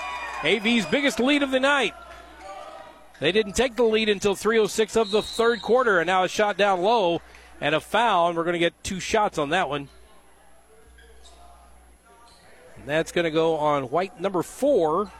[0.44, 1.94] AV's biggest lead of the night.
[3.20, 6.58] They didn't take the lead until 306 of the third quarter, and now a shot
[6.58, 7.22] down low
[7.62, 9.90] and a foul, and we're going to get two shots on that one.
[12.78, 15.12] And that's going to go on white number four.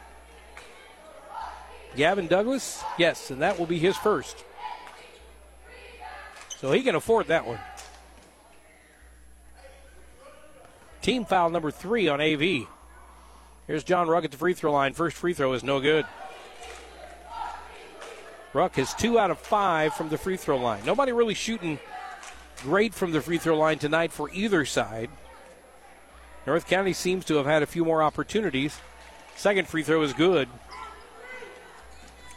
[1.96, 4.44] Gavin Douglas, yes, and that will be his first.
[6.58, 7.58] So he can afford that one.
[11.02, 12.66] Team foul number three on AV.
[13.66, 14.94] Here's John Ruck at the free throw line.
[14.94, 16.06] First free throw is no good.
[18.52, 20.82] Ruck has two out of five from the free throw line.
[20.84, 21.78] Nobody really shooting
[22.64, 25.10] great from the free throw line tonight for either side.
[26.46, 28.80] North County seems to have had a few more opportunities.
[29.36, 30.48] Second free throw is good.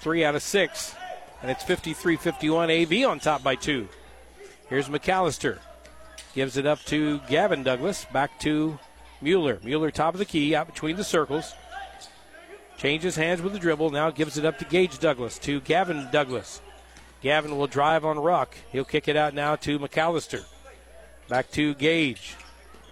[0.02, 0.94] Three out of six.
[1.42, 2.70] And it's 53 51.
[2.70, 3.88] AV on top by two.
[4.70, 5.60] Here's McAllister.
[6.34, 8.06] Gives it up to Gavin Douglas.
[8.12, 8.78] Back to
[9.22, 9.60] Mueller.
[9.64, 11.54] Mueller top of the key, out between the circles.
[12.78, 13.92] Changes hands with the dribble.
[13.92, 15.40] Now gives it up to Gage Douglas.
[15.40, 16.62] To Gavin Douglas.
[17.22, 18.56] Gavin will drive on Ruck.
[18.72, 20.46] He'll kick it out now to McAllister.
[21.28, 22.36] Back to Gage.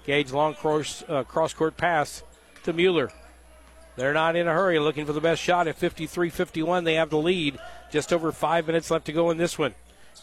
[0.06, 2.24] Gage long cross, uh, cross court pass
[2.64, 3.12] to Mueller.
[3.96, 6.84] They're not in a hurry, looking for the best shot at 53 51.
[6.84, 7.58] They have the lead.
[7.92, 9.74] Just over five minutes left to go in this one.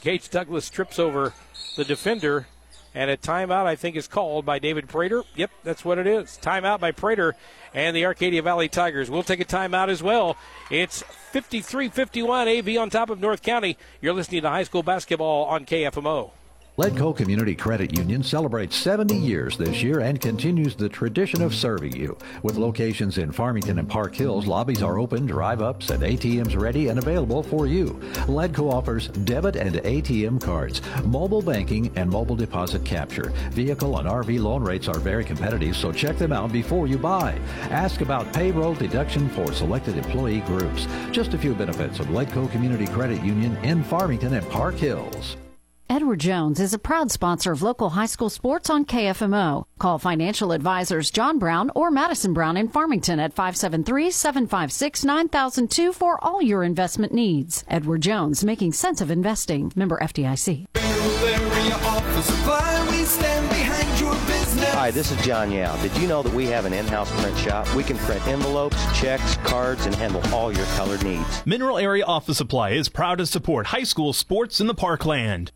[0.02, 1.32] Gage Douglas trips over
[1.76, 2.46] the defender,
[2.94, 5.22] and a timeout, I think, is called by David Prater.
[5.34, 6.38] Yep, that's what it is.
[6.42, 7.34] Timeout by Prater
[7.72, 9.10] and the Arcadia Valley Tigers.
[9.10, 10.36] We'll take a timeout as well.
[10.70, 13.78] It's 53 51 AV on top of North County.
[14.00, 16.32] You're listening to high school basketball on KFMO.
[16.78, 21.94] Ledco Community Credit Union celebrates 70 years this year and continues the tradition of serving
[21.94, 22.16] you.
[22.42, 26.88] With locations in Farmington and Park Hills, lobbies are open, drive ups, and ATMs ready
[26.88, 28.00] and available for you.
[28.24, 33.34] Ledco offers debit and ATM cards, mobile banking, and mobile deposit capture.
[33.50, 37.38] Vehicle and RV loan rates are very competitive, so check them out before you buy.
[37.64, 40.86] Ask about payroll deduction for selected employee groups.
[41.10, 45.36] Just a few benefits of Ledco Community Credit Union in Farmington and Park Hills.
[45.94, 49.66] Edward Jones is a proud sponsor of local high school sports on KFMO.
[49.78, 56.18] Call financial advisors John Brown or Madison Brown in Farmington at 573 756 9002 for
[56.24, 57.62] all your investment needs.
[57.68, 59.70] Edward Jones, making sense of investing.
[59.76, 60.64] Member FDIC.
[64.72, 65.76] Hi, this is John Yao.
[65.82, 67.74] Did you know that we have an in-house print shop?
[67.74, 71.44] We can print envelopes, checks, cards, and handle all your colored needs.
[71.44, 75.52] Mineral Area Office Supply is proud to support high school sports in the parkland.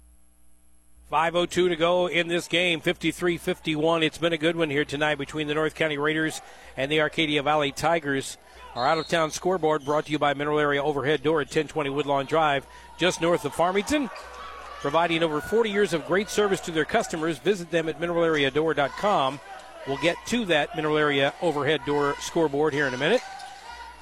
[1.11, 4.03] 5.02 to go in this game, 53 51.
[4.03, 6.41] It's been a good one here tonight between the North County Raiders
[6.77, 8.39] and the Arcadia Valley Tigers.
[8.75, 11.91] Our out of town scoreboard brought to you by Mineral Area Overhead Door at 1020
[11.91, 12.67] Woodlawn Drive,
[12.99, 14.11] just north of Farmington.
[14.81, 17.39] Providing over 40 years of great service to their customers.
[17.39, 19.39] Visit them at mineralareadoor.com.
[19.87, 23.23] We'll get to that Mineral Area Overhead Door scoreboard here in a minute.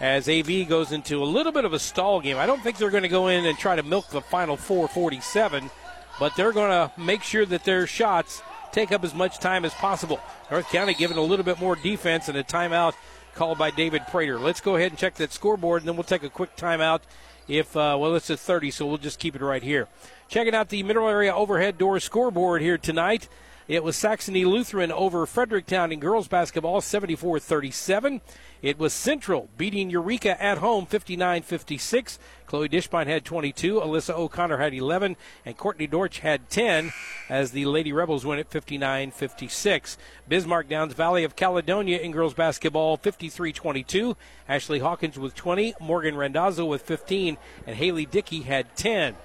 [0.01, 2.39] As AV goes into a little bit of a stall game.
[2.39, 5.71] I don't think they're going to go in and try to milk the final 447
[6.19, 8.43] but they're going to make sure that their shots
[8.73, 10.21] take up as much time as possible.
[10.51, 12.95] North County giving a little bit more defense and a timeout
[13.35, 14.39] called by David Prater.
[14.39, 17.01] Let's go ahead and check that scoreboard, and then we'll take a quick timeout.
[17.47, 19.89] If uh, well, it's at 30, so we'll just keep it right here.
[20.29, 23.29] Checking out the Mineral Area Overhead Door scoreboard here tonight.
[23.67, 28.21] It was Saxony Lutheran over Fredericktown in girls basketball, 74 37.
[28.61, 32.19] It was Central beating Eureka at home 59 56.
[32.47, 36.93] Chloe Dishpine had 22, Alyssa O'Connor had 11, and Courtney Dorch had 10
[37.31, 39.97] as the Lady Rebels win at 59 56.
[40.29, 44.15] Bismarck Downs Valley of Caledonia in girls basketball 53 22.
[44.47, 49.17] Ashley Hawkins with 20, Morgan Randazzo with 15, and Haley Dickey had 10.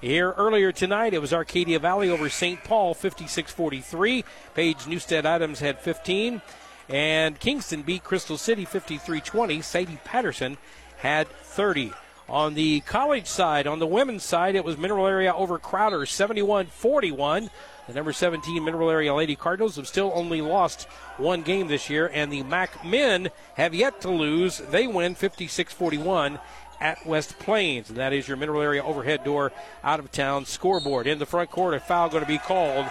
[0.00, 2.62] Here earlier tonight, it was Arcadia Valley over St.
[2.62, 4.24] Paul 56 43.
[4.54, 6.42] Paige Newstead Adams had 15.
[6.88, 9.62] And Kingston beat Crystal City 53 20.
[9.62, 10.58] Sadie Patterson
[10.98, 11.92] had 30.
[12.28, 16.66] On the college side, on the women's side, it was Mineral Area over Crowder 71
[16.66, 17.50] 41.
[17.86, 20.84] The number 17 Mineral Area Lady Cardinals have still only lost
[21.18, 24.58] one game this year, and the MAC men have yet to lose.
[24.58, 26.38] They win 56 41
[26.84, 27.88] at West Plains.
[27.88, 31.06] And that is your Mineral Area overhead door out of town scoreboard.
[31.06, 32.86] In the front court, a foul going to be called,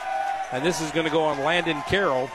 [0.52, 2.30] and this is going to go on Landon Carroll.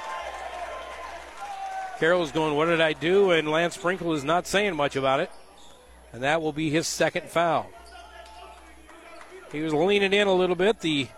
[1.98, 3.32] Carroll is going, What did I do?
[3.32, 5.32] And Lance Sprinkle is not saying much about it.
[6.12, 7.68] And that will be his second foul.
[9.50, 10.80] He was leaning in a little bit.
[10.80, 11.08] The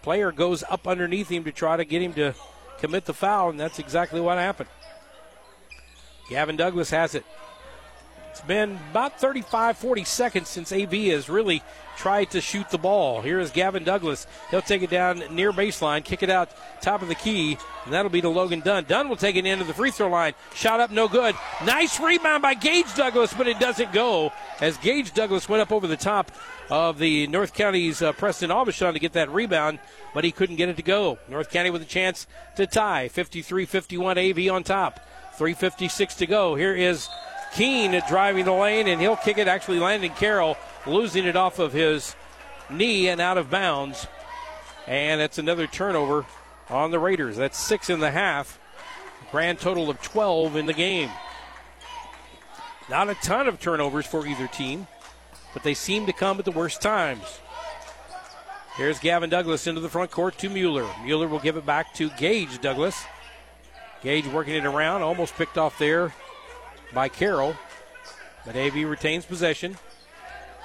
[0.00, 2.34] player goes up underneath him to try to get him to
[2.78, 4.70] commit the foul, and that's exactly what happened.
[6.30, 7.24] Gavin Douglas has it.
[8.30, 11.64] It's been about 35, 40 seconds since AV has really
[11.96, 13.22] tried to shoot the ball.
[13.22, 14.28] Here is Gavin Douglas.
[14.52, 16.48] He'll take it down near baseline, kick it out
[16.80, 18.84] top of the key, and that'll be to Logan Dunn.
[18.84, 20.34] Dunn will take it into the free throw line.
[20.54, 21.34] Shot up, no good.
[21.64, 25.88] Nice rebound by Gage Douglas, but it doesn't go as Gage Douglas went up over
[25.88, 26.30] the top
[26.70, 29.80] of the North County's uh, Preston Aubuchon to get that rebound,
[30.14, 31.18] but he couldn't get it to go.
[31.28, 35.00] North County with a chance to tie 53 51 AV on top.
[35.40, 36.54] 3.56 to go.
[36.54, 37.08] Here is
[37.52, 39.48] Keene driving the lane, and he'll kick it.
[39.48, 42.14] Actually, Landon Carroll losing it off of his
[42.68, 44.06] knee and out of bounds.
[44.86, 46.26] And that's another turnover
[46.68, 47.36] on the Raiders.
[47.36, 48.58] That's six in the half.
[49.30, 51.10] Grand total of 12 in the game.
[52.88, 54.86] Not a ton of turnovers for either team,
[55.52, 57.40] but they seem to come at the worst times.
[58.76, 60.88] Here's Gavin Douglas into the front court to Mueller.
[61.04, 63.04] Mueller will give it back to Gage Douglas.
[64.02, 66.12] Gage working it around, almost picked off there
[66.92, 67.54] by Carroll.
[68.44, 69.76] But AV retains possession.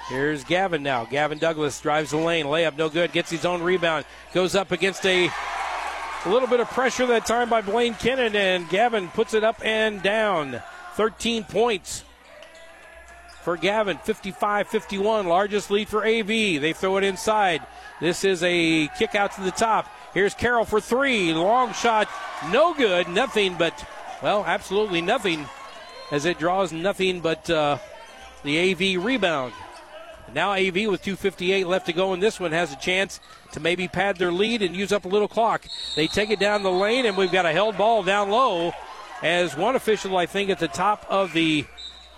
[0.08, 1.04] Here's Gavin now.
[1.04, 2.46] Gavin Douglas drives the lane.
[2.46, 3.12] Layup no good.
[3.12, 4.04] Gets his own rebound.
[4.32, 5.26] Goes up against a,
[6.24, 9.64] a little bit of pressure that time by Blaine Kennan, and Gavin puts it up
[9.64, 10.62] and down.
[10.94, 12.04] 13 points
[13.42, 13.98] for Gavin.
[13.98, 15.26] 55 51.
[15.26, 16.28] Largest lead for AV.
[16.28, 17.66] They throw it inside.
[18.00, 19.88] This is a kick out to the top.
[20.14, 21.34] Here's Carroll for three.
[21.34, 22.08] Long shot.
[22.50, 23.08] No good.
[23.08, 23.84] Nothing but,
[24.22, 25.46] well, absolutely nothing
[26.10, 27.78] as it draws nothing but uh,
[28.42, 29.52] the AV rebound.
[30.34, 33.20] Now AV with 2:58 left to go in this one has a chance
[33.52, 35.66] to maybe pad their lead and use up a little clock.
[35.94, 38.72] They take it down the lane and we've got a held ball down low.
[39.22, 41.64] As one official, I think, at the top of the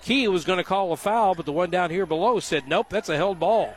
[0.02, 2.86] key was going to call a foul, but the one down here below said, "Nope,
[2.88, 3.74] that's a held ball."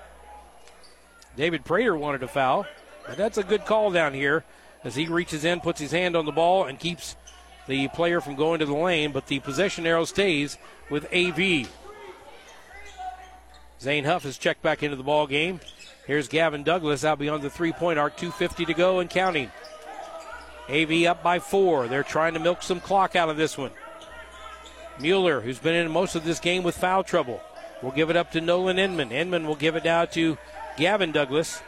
[1.35, 2.65] David Prater wanted a foul.
[3.07, 4.43] But that's a good call down here
[4.83, 7.15] as he reaches in, puts his hand on the ball, and keeps
[7.71, 9.11] the player from going to the lane.
[9.11, 10.57] But the possession arrow stays
[10.89, 11.69] with AV.
[13.79, 15.61] Zane Huff is checked back into the ball game.
[16.05, 19.49] Here's Gavin Douglas out beyond the three point arc, 2.50 to go and counting.
[20.69, 21.87] AV up by four.
[21.87, 23.71] They're trying to milk some clock out of this one.
[24.99, 27.41] Mueller, who's been in most of this game with foul trouble,
[27.81, 29.11] will give it up to Nolan Inman.
[29.11, 30.37] Inman will give it down to
[30.77, 31.61] Gavin Douglas.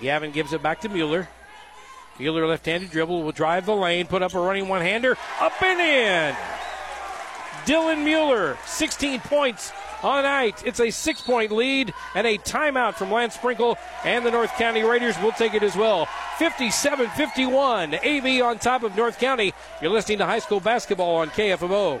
[0.00, 1.28] Gavin gives it back to Mueller.
[2.18, 5.62] Mueller left handed dribble will drive the lane, put up a running one hander, up
[5.62, 6.36] and in.
[7.64, 9.72] Dylan Mueller, 16 points
[10.02, 10.62] on night.
[10.64, 14.82] It's a six point lead and a timeout from Lance Sprinkle, and the North County
[14.82, 16.06] Raiders will take it as well.
[16.38, 17.94] 57 51.
[17.94, 19.52] AV on top of North County.
[19.82, 22.00] You're listening to high school basketball on KFMO.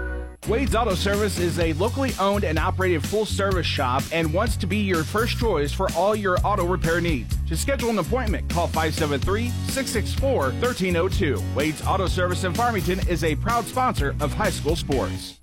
[0.47, 4.65] Wade's Auto Service is a locally owned and operated full service shop and wants to
[4.65, 7.37] be your first choice for all your auto repair needs.
[7.47, 11.39] To schedule an appointment, call 573 664 1302.
[11.55, 15.39] Wade's Auto Service in Farmington is a proud sponsor of high school sports.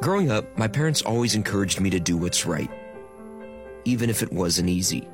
[0.00, 2.70] Growing up, my parents always encouraged me to do what's right,
[3.84, 5.08] even if it wasn't easy.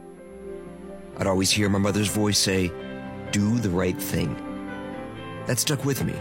[1.17, 2.71] I'd always hear my mother's voice say,
[3.33, 4.37] Do the right thing.
[5.47, 6.15] That stuck with me.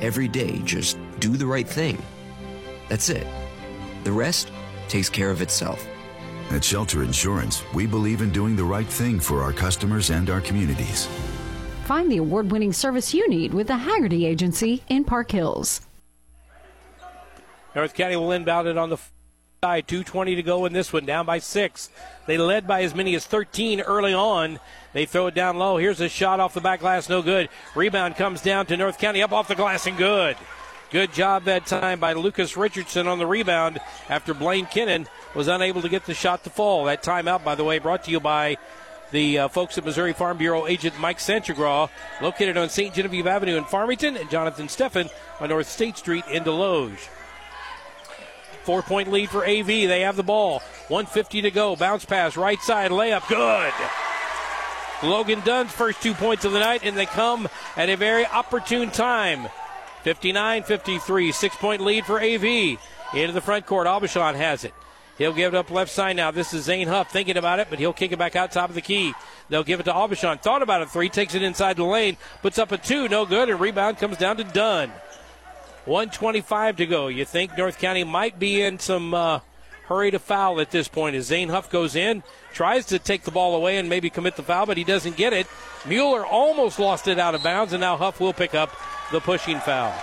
[0.00, 2.02] Every day, just do the right thing.
[2.88, 3.26] That's it.
[4.02, 4.50] The rest
[4.88, 5.86] takes care of itself.
[6.50, 10.40] At Shelter Insurance, we believe in doing the right thing for our customers and our
[10.40, 11.08] communities.
[11.84, 15.80] Find the award winning service you need with the Haggerty Agency in Park Hills.
[17.74, 18.98] North County will inbound it on the
[19.62, 19.86] side.
[19.86, 21.88] 2.20 to go in this one, down by six.
[22.26, 24.58] They led by as many as 13 early on.
[24.92, 25.76] They throw it down low.
[25.76, 27.48] Here's a shot off the back glass, no good.
[27.76, 30.36] Rebound comes down to North County, up off the glass and good.
[30.92, 35.80] Good job that time by Lucas Richardson on the rebound after Blaine Kennan was unable
[35.80, 36.84] to get the shot to fall.
[36.84, 38.58] That timeout, by the way, brought to you by
[39.10, 41.88] the uh, folks at Missouri Farm Bureau agent Mike Sanchagraw,
[42.20, 42.92] located on St.
[42.92, 45.10] Genevieve Avenue in Farmington, and Jonathan Steffen
[45.40, 47.08] on North State Street in Desloge.
[48.64, 49.66] Four point lead for AV.
[49.66, 50.58] They have the ball.
[50.88, 51.74] 150 to go.
[51.74, 53.72] Bounce pass, right side, layup, good.
[55.02, 57.48] Logan Dunn's first two points of the night, and they come
[57.78, 59.48] at a very opportune time.
[60.02, 62.78] 59 53, six point lead for AV.
[63.14, 64.72] Into the front court, Aubuchon has it.
[65.18, 66.30] He'll give it up left side now.
[66.30, 68.74] This is Zane Huff thinking about it, but he'll kick it back out top of
[68.74, 69.12] the key.
[69.50, 70.40] They'll give it to Aubuchon.
[70.40, 73.50] Thought about a three, takes it inside the lane, puts up a two, no good,
[73.50, 74.90] and rebound comes down to Dunn.
[75.84, 77.08] 125 to go.
[77.08, 79.40] You think North County might be in some uh,
[79.84, 82.22] hurry to foul at this point as Zane Huff goes in,
[82.52, 85.32] tries to take the ball away and maybe commit the foul, but he doesn't get
[85.32, 85.46] it.
[85.86, 88.70] Mueller almost lost it out of bounds, and now Huff will pick up
[89.12, 89.94] the pushing foul.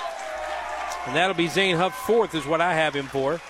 [1.08, 3.42] And that'll be Zane Huff fourth, is what I have him for.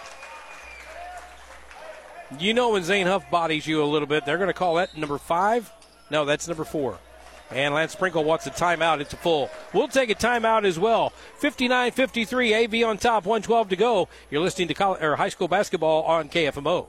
[2.39, 4.97] You know when Zane Huff bodies you a little bit, they're going to call that
[4.97, 5.71] number five.
[6.09, 6.97] No, that's number four.
[7.51, 8.99] And Lance Sprinkle wants a timeout.
[8.99, 9.49] It's a full.
[9.73, 11.11] We'll take a timeout as well.
[11.39, 14.07] 59 53, AV on top, 112 to go.
[14.29, 16.87] You're listening to college, or high school basketball on KFMO.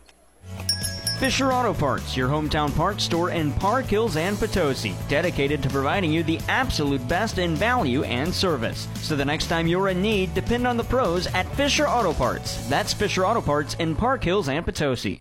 [1.20, 6.10] Fisher Auto Parts, your hometown parts store in Park Hills and Potosi, dedicated to providing
[6.10, 8.88] you the absolute best in value and service.
[8.94, 12.66] So the next time you're in need, depend on the pros at Fisher Auto Parts.
[12.70, 15.20] That's Fisher Auto Parts in Park Hills and Potosi.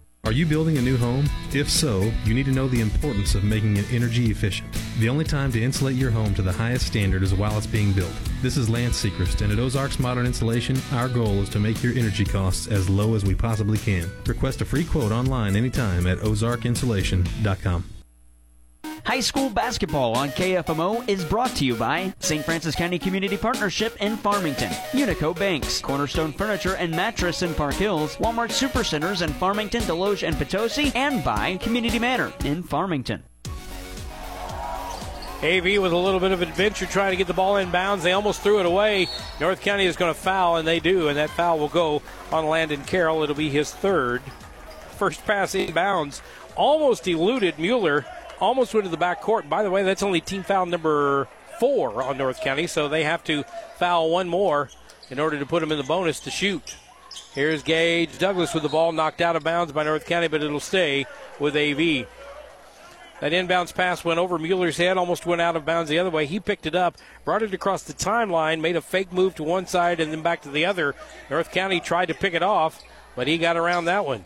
[0.23, 1.27] Are you building a new home?
[1.51, 4.71] If so, you need to know the importance of making it energy efficient.
[4.99, 7.91] The only time to insulate your home to the highest standard is while it's being
[7.91, 8.13] built.
[8.41, 11.97] This is Lance Sechrist, and at Ozarks Modern Insulation, our goal is to make your
[11.97, 14.09] energy costs as low as we possibly can.
[14.27, 18.00] Request a free quote online anytime at ozarkinsulation.com.
[19.05, 22.45] High school basketball on KFMO is brought to you by St.
[22.45, 28.15] Francois County Community Partnership in Farmington, Unico Banks, Cornerstone Furniture and Mattress in Park Hills,
[28.17, 33.23] Walmart Supercenters in Farmington, Desloge, and Potosi, and by Community Manor in Farmington.
[35.43, 38.03] AV with a little bit of adventure trying to get the ball in bounds.
[38.03, 39.07] They almost threw it away.
[39.39, 42.45] North County is going to foul, and they do, and that foul will go on
[42.45, 43.23] Landon Carroll.
[43.23, 44.21] It'll be his third.
[44.97, 46.21] First pass in bounds.
[46.55, 48.05] Almost eluded Mueller.
[48.41, 49.47] Almost went to the back court.
[49.47, 51.27] By the way, that's only team foul number
[51.59, 53.43] four on North County, so they have to
[53.77, 54.69] foul one more
[55.11, 56.75] in order to put them in the bonus to shoot.
[57.33, 60.59] Here's Gage Douglas with the ball knocked out of bounds by North County, but it'll
[60.59, 61.05] stay
[61.39, 62.07] with AV.
[63.19, 66.25] That inbounds pass went over Mueller's head, almost went out of bounds the other way.
[66.25, 69.67] He picked it up, brought it across the timeline, made a fake move to one
[69.67, 70.95] side and then back to the other.
[71.29, 72.81] North County tried to pick it off,
[73.15, 74.23] but he got around that one.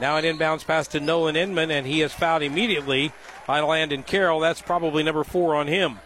[0.00, 3.12] Now an inbounds pass to Nolan Inman, and he is fouled immediately
[3.46, 4.40] by Landon Carroll.
[4.40, 5.98] That's probably number four on him.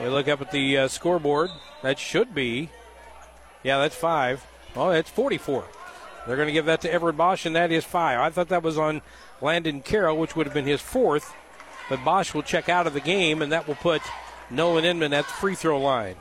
[0.00, 1.50] We look up at the uh, scoreboard.
[1.82, 2.70] That should be,
[3.62, 4.46] yeah, that's five.
[4.74, 5.64] Oh, that's 44.
[6.26, 8.18] They're going to give that to Everett Bosch, and that is five.
[8.18, 9.02] I thought that was on
[9.40, 11.34] Landon Carroll, which would have been his fourth.
[11.88, 14.02] But Bosch will check out of the game, and that will put
[14.50, 16.16] Nolan Inman at the free throw line.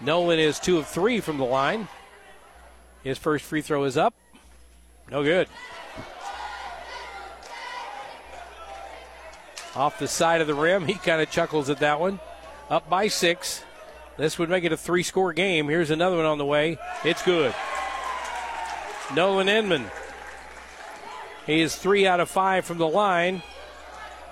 [0.00, 1.88] Nolan is two of three from the line.
[3.02, 4.14] His first free throw is up.
[5.10, 5.48] No good.
[9.74, 10.86] Off the side of the rim.
[10.86, 12.20] He kind of chuckles at that one.
[12.68, 13.64] Up by six.
[14.16, 15.68] This would make it a three score game.
[15.68, 16.78] Here's another one on the way.
[17.04, 17.54] It's good.
[19.14, 19.86] Nolan Inman
[21.48, 23.42] he is three out of five from the line.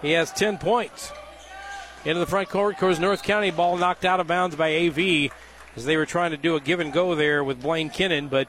[0.02, 1.10] He has 10 points.
[2.04, 5.32] Into the front court goes North County ball knocked out of bounds by AV
[5.76, 8.48] as they were trying to do a give and go there with Blaine Kennan, but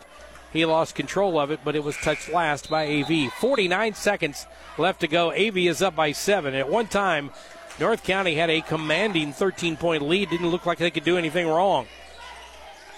[0.52, 3.32] he lost control of it, but it was touched last by AV.
[3.34, 4.48] 49 seconds
[4.78, 5.32] left to go.
[5.32, 6.56] AV is up by seven.
[6.56, 7.32] At one time,
[7.80, 10.30] North County had a commanding 13 point lead.
[10.30, 11.88] Didn't look like they could do anything wrong.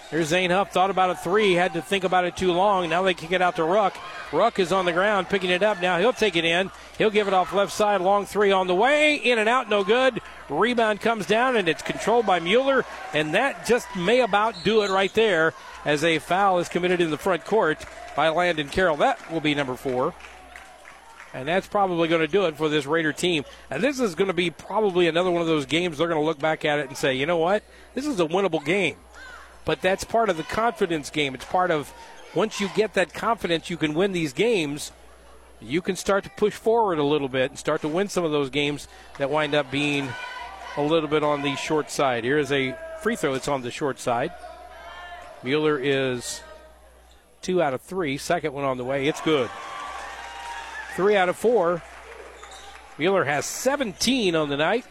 [0.09, 0.71] Here's Zane Huff.
[0.71, 2.89] Thought about a three, had to think about it too long.
[2.89, 3.95] Now they kick it out to Ruck.
[4.31, 5.79] Ruck is on the ground, picking it up.
[5.83, 6.71] Now he'll take it in.
[6.97, 8.01] He'll give it off left side.
[8.01, 9.17] Long three on the way.
[9.17, 10.19] In and out, no good.
[10.49, 12.85] Rebound comes down, and it's controlled by Mueller.
[13.13, 15.53] And that just may about do it right there
[15.85, 18.97] as a foul is committed in the front court by Landon Carroll.
[18.97, 20.15] That will be number four.
[21.35, 23.43] And that's probably going to do it for this Raider team.
[23.69, 26.25] And this is going to be probably another one of those games they're going to
[26.25, 27.63] look back at it and say, you know what?
[27.93, 28.95] This is a winnable game.
[29.69, 31.35] But that's part of the confidence game.
[31.35, 31.93] It's part of
[32.33, 34.91] once you get that confidence, you can win these games.
[35.61, 38.31] You can start to push forward a little bit and start to win some of
[38.31, 38.87] those games
[39.19, 40.09] that wind up being
[40.75, 42.23] a little bit on the short side.
[42.23, 44.31] Here is a free throw that's on the short side.
[45.43, 46.41] Mueller is
[47.43, 48.17] two out of three.
[48.17, 49.05] Second one on the way.
[49.05, 49.51] It's good.
[50.95, 51.83] Three out of four.
[52.97, 54.87] Mueller has 17 on the night.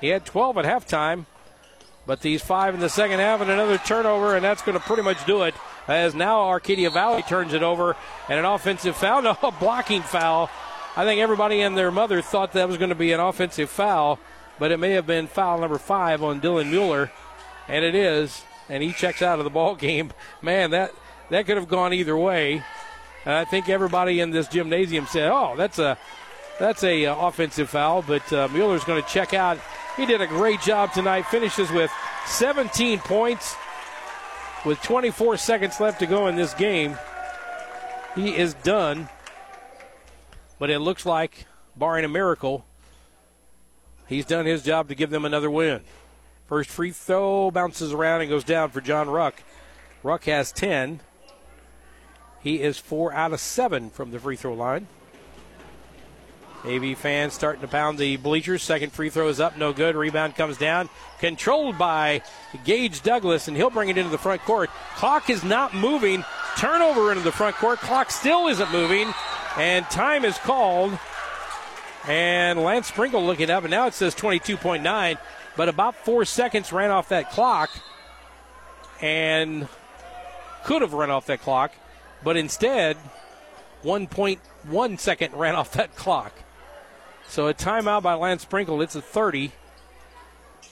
[0.00, 1.26] He had 12 at halftime.
[2.06, 5.02] But these five in the second half and another turnover, and that's going to pretty
[5.02, 5.54] much do it.
[5.88, 7.96] As now Arcadia Valley turns it over,
[8.28, 10.50] and an offensive foul, no, a blocking foul.
[10.96, 14.18] I think everybody and their mother thought that was going to be an offensive foul,
[14.58, 17.10] but it may have been foul number five on Dylan Mueller,
[17.68, 20.12] and it is, and he checks out of the ball game.
[20.42, 20.92] Man, that
[21.30, 22.62] that could have gone either way.
[23.24, 25.98] And I think everybody in this gymnasium said, "Oh, that's a
[26.58, 29.58] that's a uh, offensive foul," but uh, Mueller's going to check out
[29.96, 31.26] he did a great job tonight.
[31.26, 31.90] Finishes with
[32.26, 33.56] 17 points
[34.64, 36.96] with 24 seconds left to go in this game.
[38.14, 39.08] He is done.
[40.58, 41.46] But it looks like,
[41.76, 42.64] barring a miracle,
[44.06, 45.82] he's done his job to give them another win.
[46.46, 49.42] First free throw bounces around and goes down for John Ruck.
[50.02, 51.00] Ruck has 10.
[52.40, 54.86] He is four out of seven from the free throw line.
[56.64, 58.62] AV fans starting to pound the bleachers.
[58.62, 59.96] Second free throw is up, no good.
[59.96, 60.88] Rebound comes down.
[61.18, 62.22] Controlled by
[62.64, 64.70] Gage Douglas, and he'll bring it into the front court.
[64.96, 66.24] Clock is not moving.
[66.56, 67.80] Turnover into the front court.
[67.80, 69.12] Clock still isn't moving.
[69.56, 70.98] And time is called.
[72.06, 75.18] And Lance Sprinkle looking up, and now it says 22.9,
[75.56, 77.70] but about four seconds ran off that clock.
[79.00, 79.68] And
[80.64, 81.72] could have run off that clock,
[82.22, 82.96] but instead,
[83.84, 86.32] 1.1 second ran off that clock.
[87.28, 88.80] So a timeout by Lance Sprinkle.
[88.80, 89.52] It's a 30.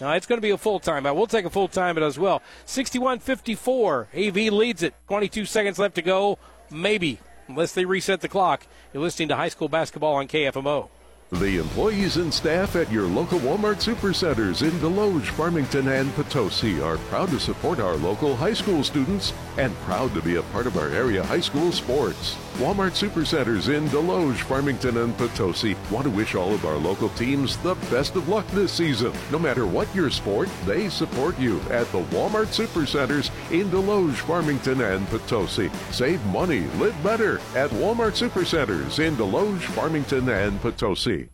[0.01, 1.15] Now it's going to be a full timeout.
[1.15, 2.43] We'll take a full timeout as well.
[2.67, 4.07] 61-54.
[4.15, 4.95] AV leads it.
[5.09, 6.39] 22 seconds left to go.
[6.71, 7.19] Maybe,
[7.49, 8.67] unless they reset the clock.
[8.93, 10.89] You're listening to high school basketball on KFMO.
[11.33, 16.99] The employees and staff at your local Walmart Supercenters in Desloge, Farmington, and Potosi are
[17.09, 20.77] proud to support our local high school students and proud to be a part of
[20.77, 22.37] our area high school sports.
[22.59, 27.57] Walmart Supercenters in Desloge, Farmington, and Potosi want to wish all of our local teams
[27.59, 29.13] the best of luck this season.
[29.31, 34.83] No matter what your sport, they support you at the Walmart Supercenters in Desloge, Farmington,
[34.83, 35.71] and Potosi.
[35.91, 41.29] Save money, live better at Walmart Supercenters in Desloge, Farmington, and Potosi.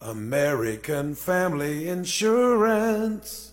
[0.00, 3.52] American Family Insurance.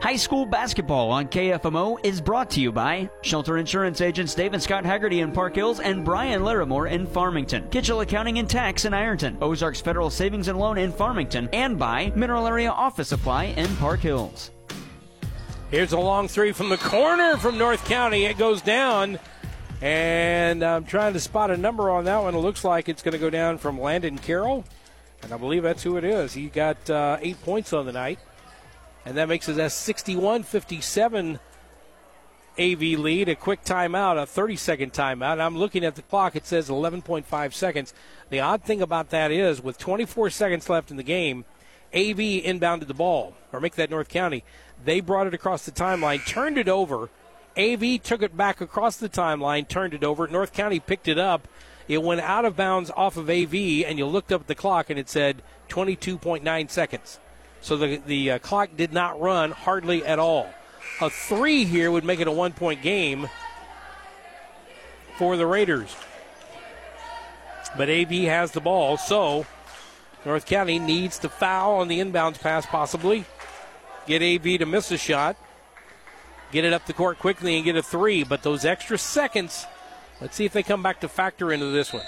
[0.00, 4.84] High school basketball on KFMO is brought to you by Shelter Insurance agents David Scott
[4.84, 9.36] Haggerty in Park Hills and Brian Larimore in Farmington, Kitchell Accounting and Tax in Ironton,
[9.40, 13.98] Ozarks Federal Savings and Loan in Farmington, and by Mineral Area Office Supply in Park
[13.98, 14.52] Hills.
[15.72, 18.24] Here's a long three from the corner from North County.
[18.24, 19.18] It goes down.
[19.82, 22.36] And I'm trying to spot a number on that one.
[22.36, 24.64] It looks like it's going to go down from Landon Carroll.
[25.22, 26.32] And I believe that's who it is.
[26.34, 28.20] He got uh, eight points on the night
[29.08, 31.40] and that makes it a 61 57
[32.58, 33.30] AV lead.
[33.30, 35.40] A quick timeout, a 30 second timeout.
[35.40, 37.94] I'm looking at the clock, it says 11.5 seconds.
[38.28, 41.46] The odd thing about that is, with 24 seconds left in the game,
[41.94, 44.44] AV inbounded the ball, or make that North County.
[44.84, 47.08] They brought it across the timeline, turned it over.
[47.56, 50.28] AV took it back across the timeline, turned it over.
[50.28, 51.48] North County picked it up.
[51.88, 53.54] It went out of bounds off of AV,
[53.86, 57.20] and you looked up at the clock and it said 22.9 seconds.
[57.60, 60.48] So the, the uh, clock did not run hardly at all.
[61.00, 63.28] A three here would make it a one point game
[65.16, 65.94] for the Raiders.
[67.76, 69.46] But AV has the ball, so
[70.24, 73.24] North County needs to foul on the inbounds pass, possibly.
[74.06, 75.36] Get AV to miss a shot.
[76.50, 78.24] Get it up the court quickly and get a three.
[78.24, 79.66] But those extra seconds,
[80.20, 82.04] let's see if they come back to factor into this one.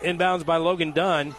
[0.00, 1.34] Inbounds by Logan Dunn.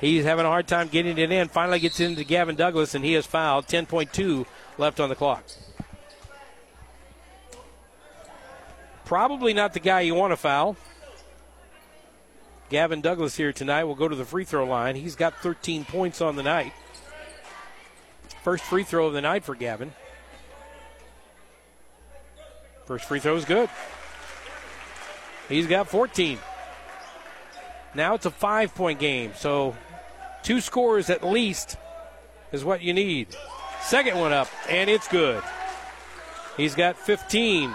[0.00, 1.48] He's having a hard time getting it in.
[1.48, 3.66] Finally gets into Gavin Douglas, and he is fouled.
[3.66, 4.46] 10.2
[4.78, 5.44] left on the clock.
[9.04, 10.76] Probably not the guy you want to foul.
[12.68, 14.94] Gavin Douglas here tonight will go to the free throw line.
[14.94, 16.72] He's got 13 points on the night.
[18.42, 19.92] First free throw of the night for Gavin.
[22.84, 23.68] First free throw is good.
[25.48, 26.38] He's got 14.
[27.94, 29.74] Now it's a five point game, so
[30.48, 31.76] Two scores at least
[32.52, 33.28] is what you need.
[33.82, 35.42] Second one up, and it's good.
[36.56, 37.70] He's got 15.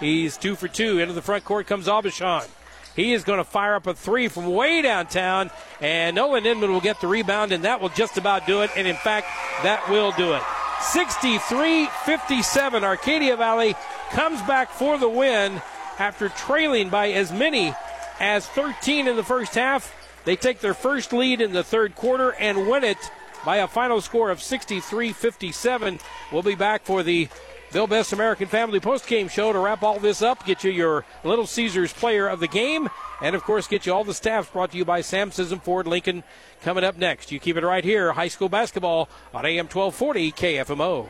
[0.00, 0.98] He's two for two.
[0.98, 2.48] Into the front court comes Aubuchon.
[2.96, 6.80] He is going to fire up a three from way downtown, and Nolan Inman will
[6.80, 8.72] get the rebound, and that will just about do it.
[8.76, 9.28] And in fact,
[9.62, 10.42] that will do it.
[10.80, 12.82] 63 57.
[12.82, 13.76] Arcadia Valley
[14.10, 15.62] comes back for the win
[16.00, 17.72] after trailing by as many
[18.18, 19.94] as 13 in the first half.
[20.24, 22.98] They take their first lead in the third quarter and win it
[23.44, 25.98] by a final score of 63 57.
[26.30, 27.28] We'll be back for the
[27.72, 31.46] Bill Best American Family Postgame Show to wrap all this up, get you your Little
[31.46, 32.88] Caesars player of the game,
[33.22, 35.86] and of course, get you all the staffs brought to you by Sam Scism Ford
[35.86, 36.24] Lincoln
[36.62, 37.30] coming up next.
[37.30, 41.08] You keep it right here, high school basketball on AM 1240 KFMO.